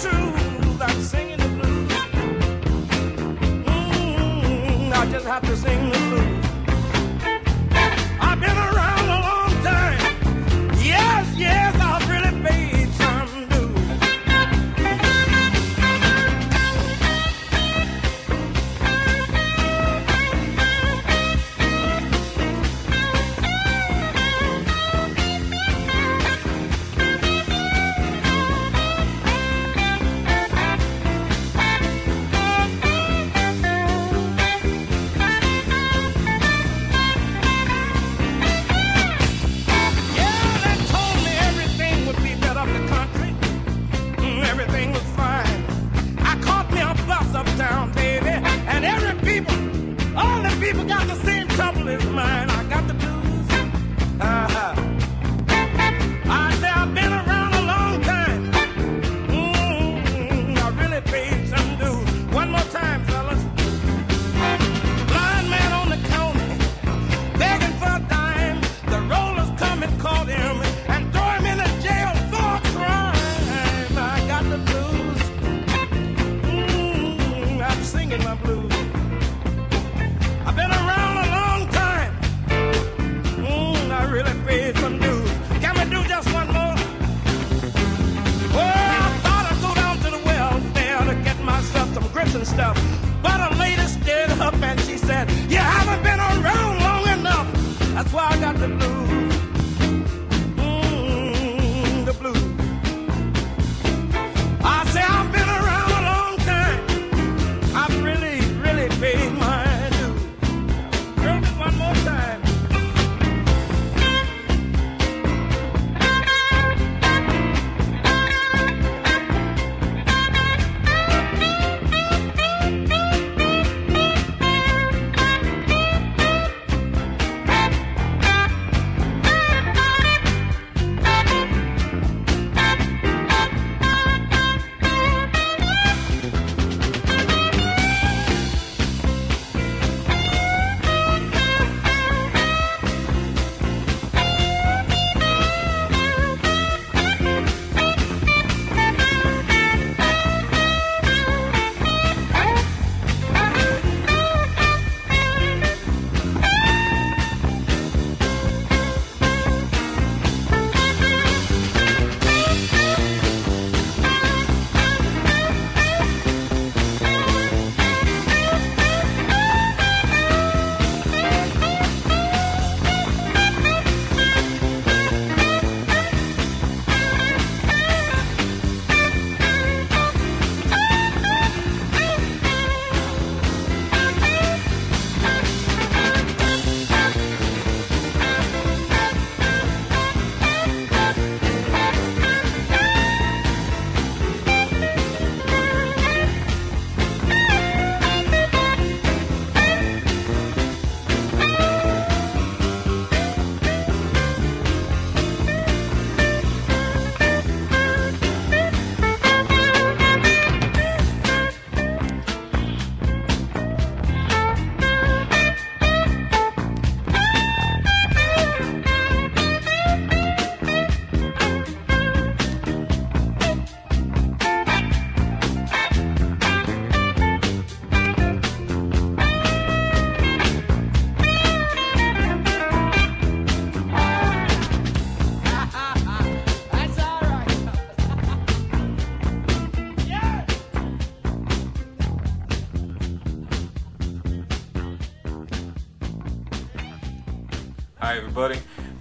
[0.04, 0.43] me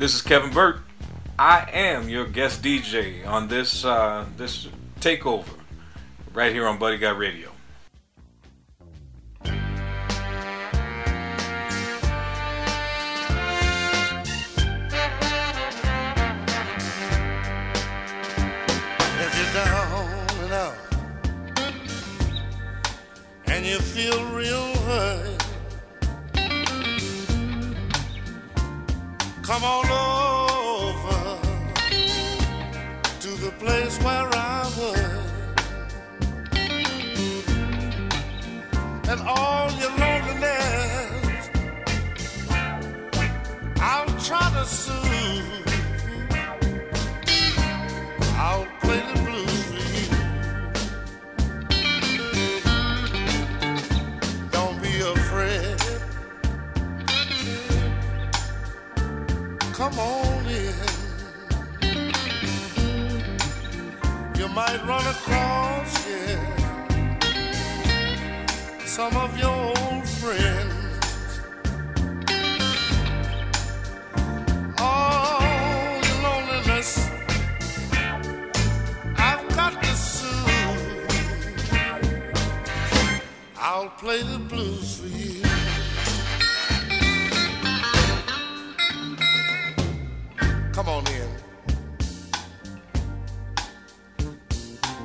[0.02, 0.80] This is Kevin Burt.
[1.38, 4.66] I am your guest DJ on this uh, this
[4.98, 5.54] takeover
[6.34, 7.51] right here on Buddy Guy Radio.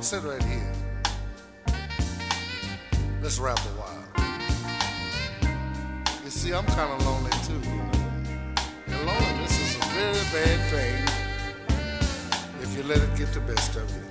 [0.08, 0.72] Sit right here.
[3.20, 4.04] Let's rap a while.
[6.24, 7.92] You see, I'm kind of lonely too, you know.
[8.86, 11.04] And loneliness is a very bad thing
[12.62, 14.02] if you let it get the best of you.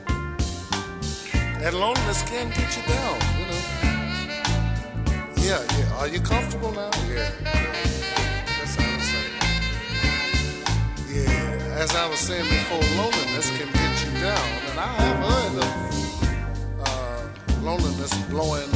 [1.66, 3.62] And loneliness can get you down, you know.
[5.38, 5.98] Yeah, yeah.
[5.98, 6.92] Are you comfortable now?
[7.10, 7.32] Yeah.
[7.44, 8.07] That's
[11.78, 15.70] As I was saying before, loneliness can get you down, and I have heard of
[16.88, 18.68] uh, loneliness blowing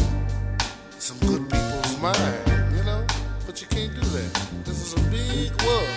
[0.99, 3.03] some good people's mind, you know.
[3.47, 4.31] But you can't do that.
[4.65, 5.89] This is a big world.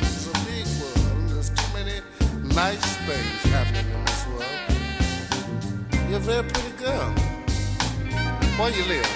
[0.00, 1.30] This is a big world.
[1.30, 2.02] There's too many
[2.52, 4.60] nice things happening in this world.
[6.10, 7.14] You're a very pretty girl.
[8.58, 9.08] Where you live?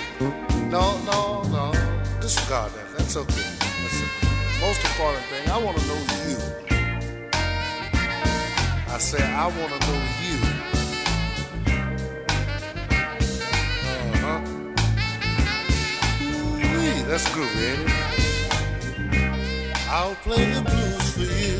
[0.71, 1.73] No, no, no.
[2.21, 2.97] Disregard that.
[2.97, 3.51] That's okay.
[3.83, 4.07] That's the
[4.61, 5.51] most important thing.
[5.51, 5.99] I want to know
[6.29, 6.54] you.
[8.95, 10.39] I said, I want to know you.
[14.13, 14.41] Uh-huh.
[16.23, 17.95] Ooh-wee, that's groovy, ain't it?
[19.89, 21.59] I'll play the blues for you.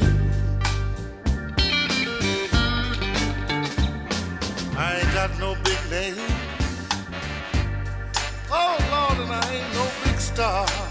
[4.79, 6.15] I ain't got no big name.
[8.49, 10.84] Oh Lord, and I ain't no big star.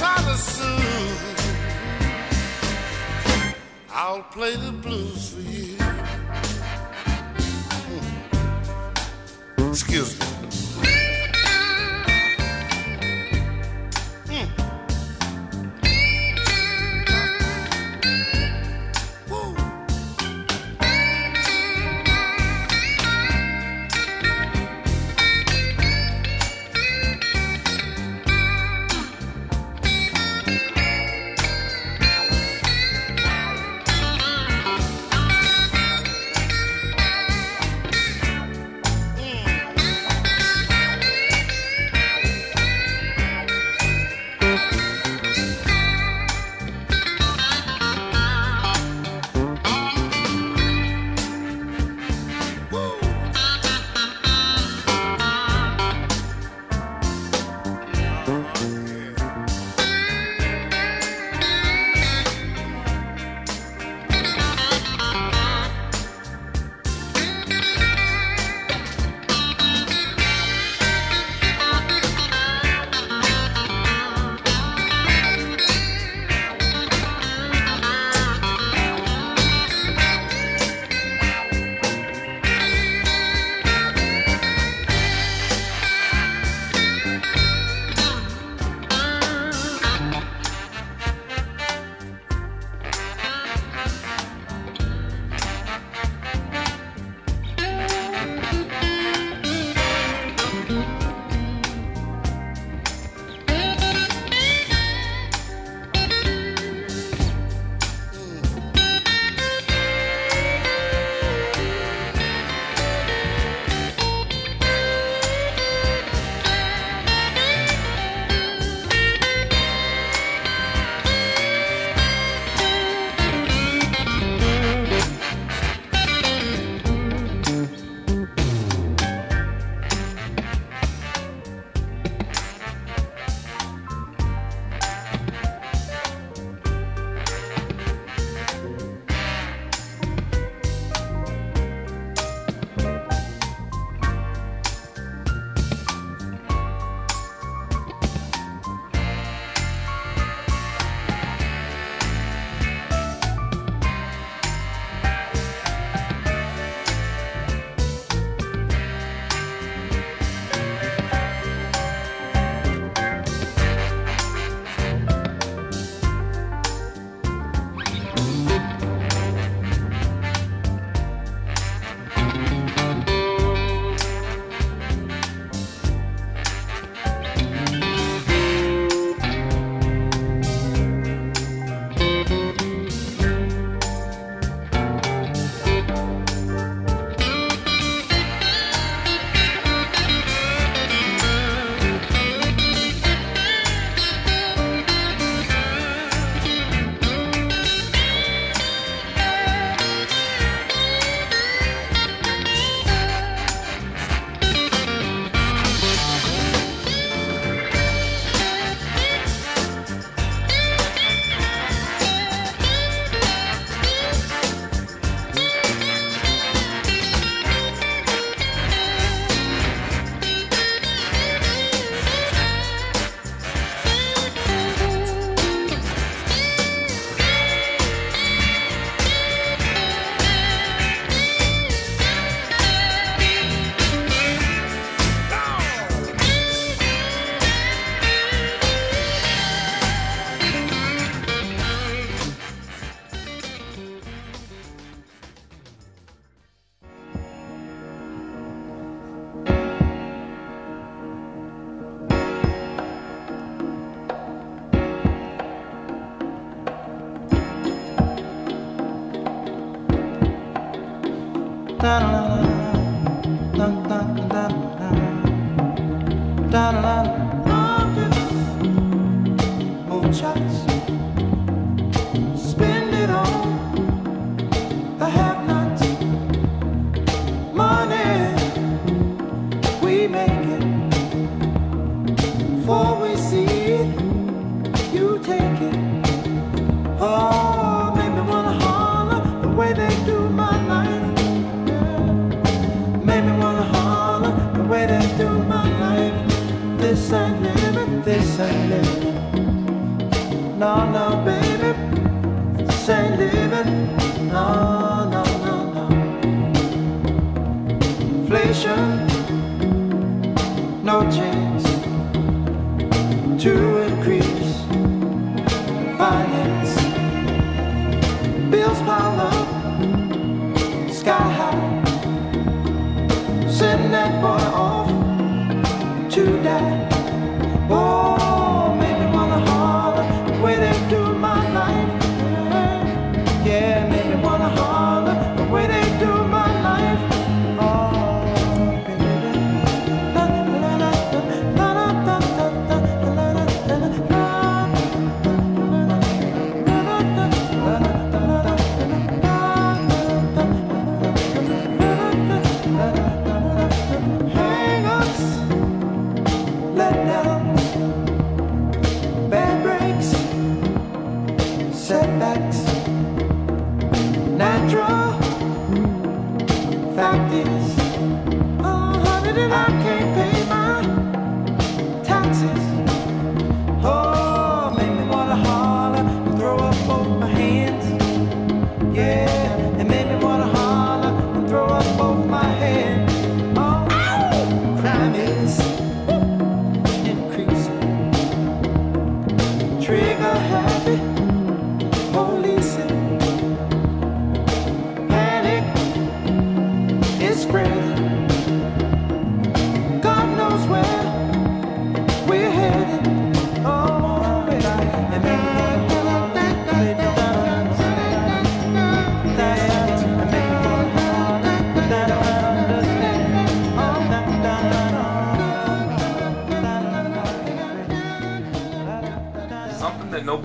[0.00, 0.06] To.
[3.92, 5.49] I'll play the blues for you.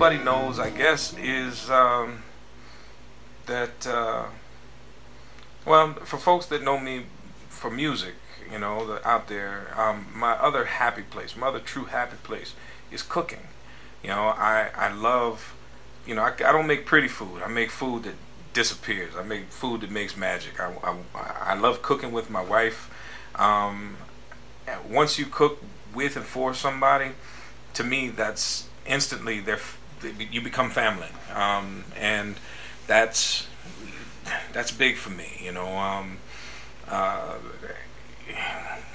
[0.06, 2.22] Nobody knows, I guess, is um,
[3.46, 4.26] that, uh,
[5.64, 7.06] well, for folks that know me
[7.48, 8.14] for music,
[8.52, 12.54] you know, that out there, um, my other happy place, my other true happy place
[12.92, 13.48] is cooking.
[14.00, 15.56] You know, I, I love,
[16.06, 17.42] you know, I, I don't make pretty food.
[17.42, 18.14] I make food that
[18.52, 19.16] disappears.
[19.16, 20.60] I make food that makes magic.
[20.60, 22.88] I, I, I love cooking with my wife.
[23.34, 23.96] Um,
[24.88, 27.10] once you cook with and for somebody,
[27.74, 32.36] to me, that's instantly they're, f- you become family, um, and
[32.86, 33.46] that's
[34.52, 35.40] that's big for me.
[35.42, 36.18] You know, um,
[36.88, 37.34] uh,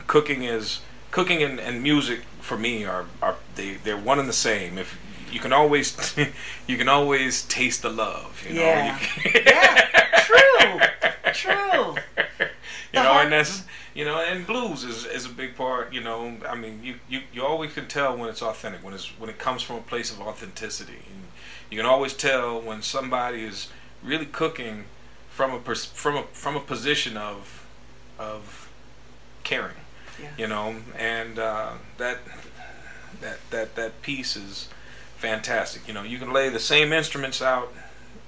[0.07, 4.33] cooking is cooking and, and music for me are, are they they're one and the
[4.33, 4.77] same.
[4.77, 4.97] If
[5.31, 6.15] you can always
[6.67, 8.43] you can always taste the love.
[8.47, 8.99] You know, Yeah.
[9.23, 11.95] You Yeah, true, true.
[12.93, 13.63] You know, and that's
[13.93, 15.93] you know, and blues is, is a big part.
[15.93, 19.07] You know, I mean, you, you, you always can tell when it's authentic, when it's
[19.19, 20.99] when it comes from a place of authenticity.
[21.09, 21.23] And
[21.69, 23.69] you can always tell when somebody is
[24.03, 24.85] really cooking
[25.29, 27.65] from a pers- from a from a position of
[28.19, 28.69] of
[29.43, 29.77] caring.
[30.21, 30.29] Yeah.
[30.37, 32.19] You know, and uh, that
[33.21, 34.67] that that that piece is
[35.17, 35.87] fantastic.
[35.87, 37.73] You know, you can lay the same instruments out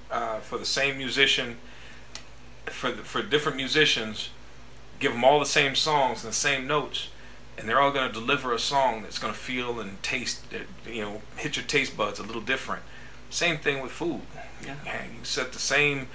[0.10, 1.58] uh, for the same musician
[2.68, 4.30] for the, for different musicians,
[5.04, 7.10] give them all the same songs and the same notes,
[7.58, 10.46] and they're all going to deliver a song that's going to feel and taste,
[10.88, 12.84] you know, hit your taste buds a little different.
[13.30, 14.22] Same thing with food.
[14.66, 14.76] Yeah.
[14.86, 16.08] you set the same,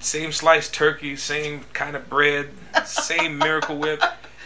[0.00, 2.50] same sliced turkey, same kind of bread,
[2.84, 4.02] same Miracle Whip.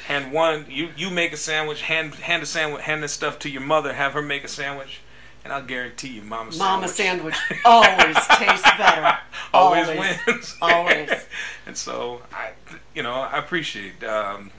[0.07, 1.83] Hand one, you you make a sandwich.
[1.83, 2.83] Hand hand a sandwich.
[2.83, 3.93] Hand this stuff to your mother.
[3.95, 5.01] Have her make a sandwich,
[5.45, 7.35] and I'll guarantee you, Mama Mama sandwich.
[7.37, 9.19] sandwich always tastes better.
[9.55, 10.19] always, Always.
[10.27, 10.57] wins.
[10.61, 11.11] Always.
[11.67, 12.51] and so I,
[12.95, 14.03] you know, I appreciate.
[14.05, 14.51] Um,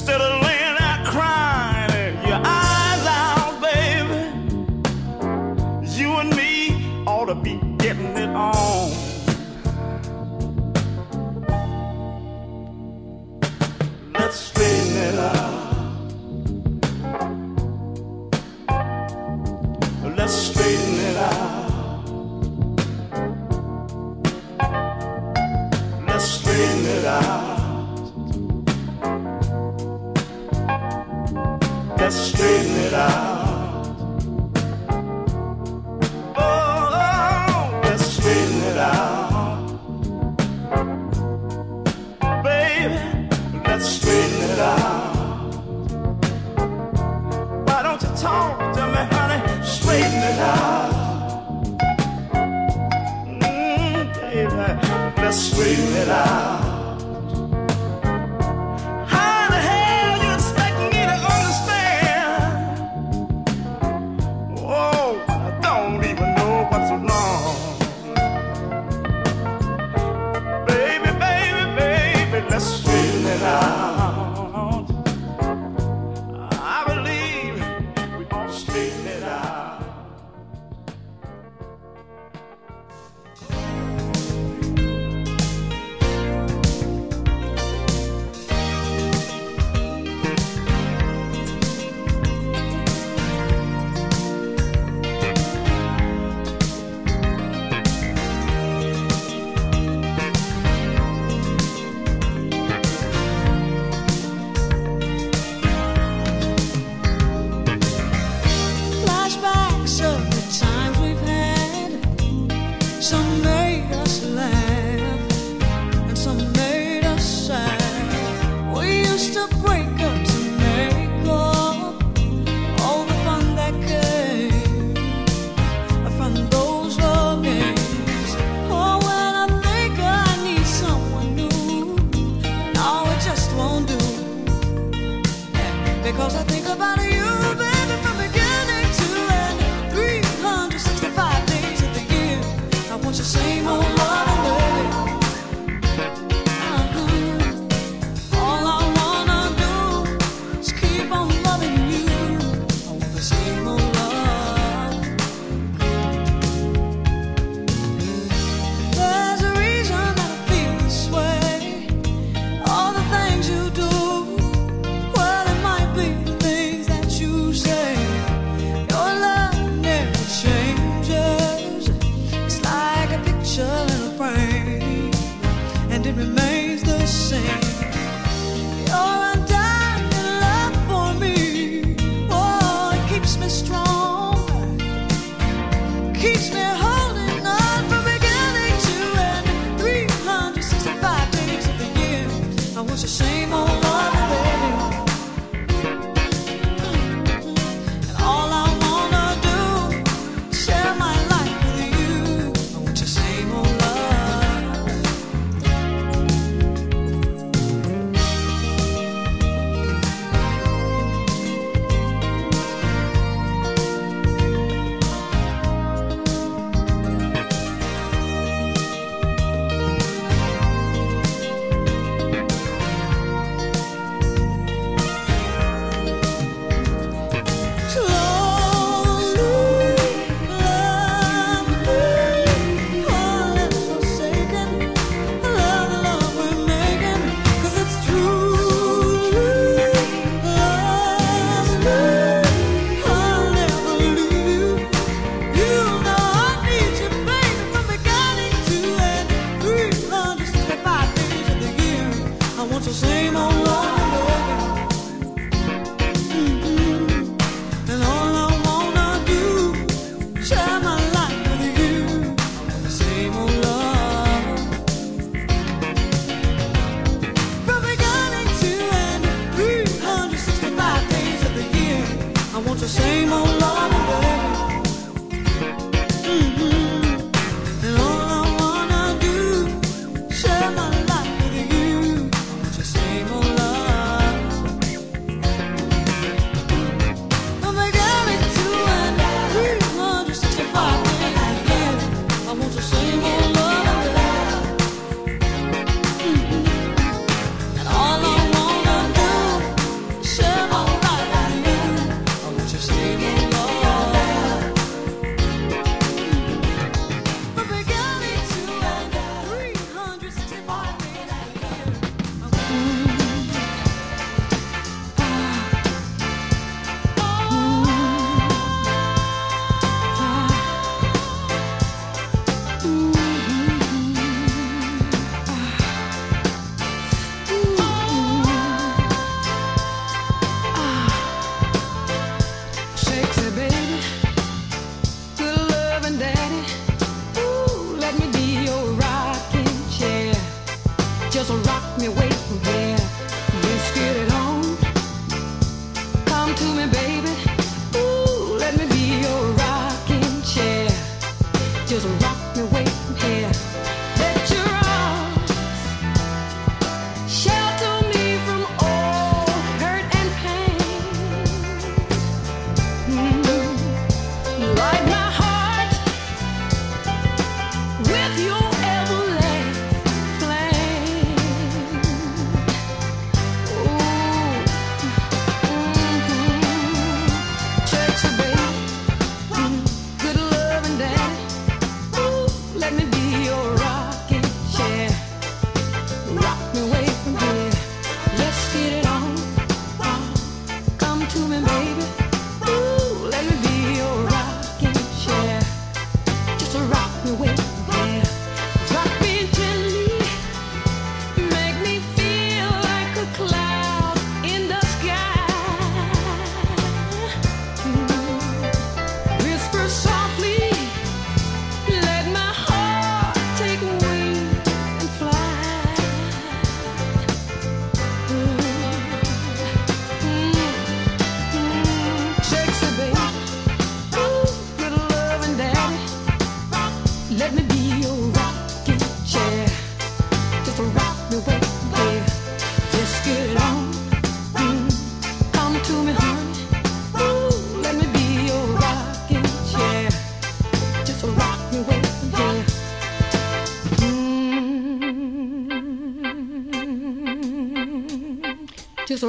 [0.00, 0.29] Instead of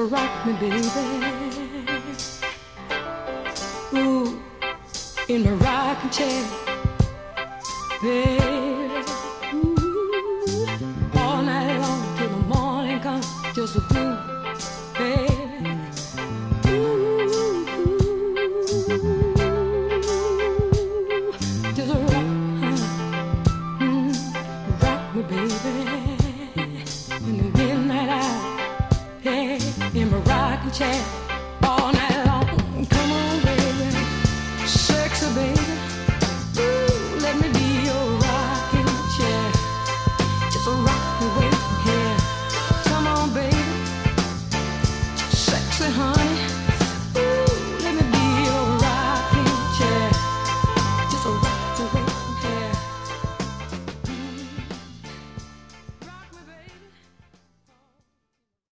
[0.05, 1.20] rock me, baby.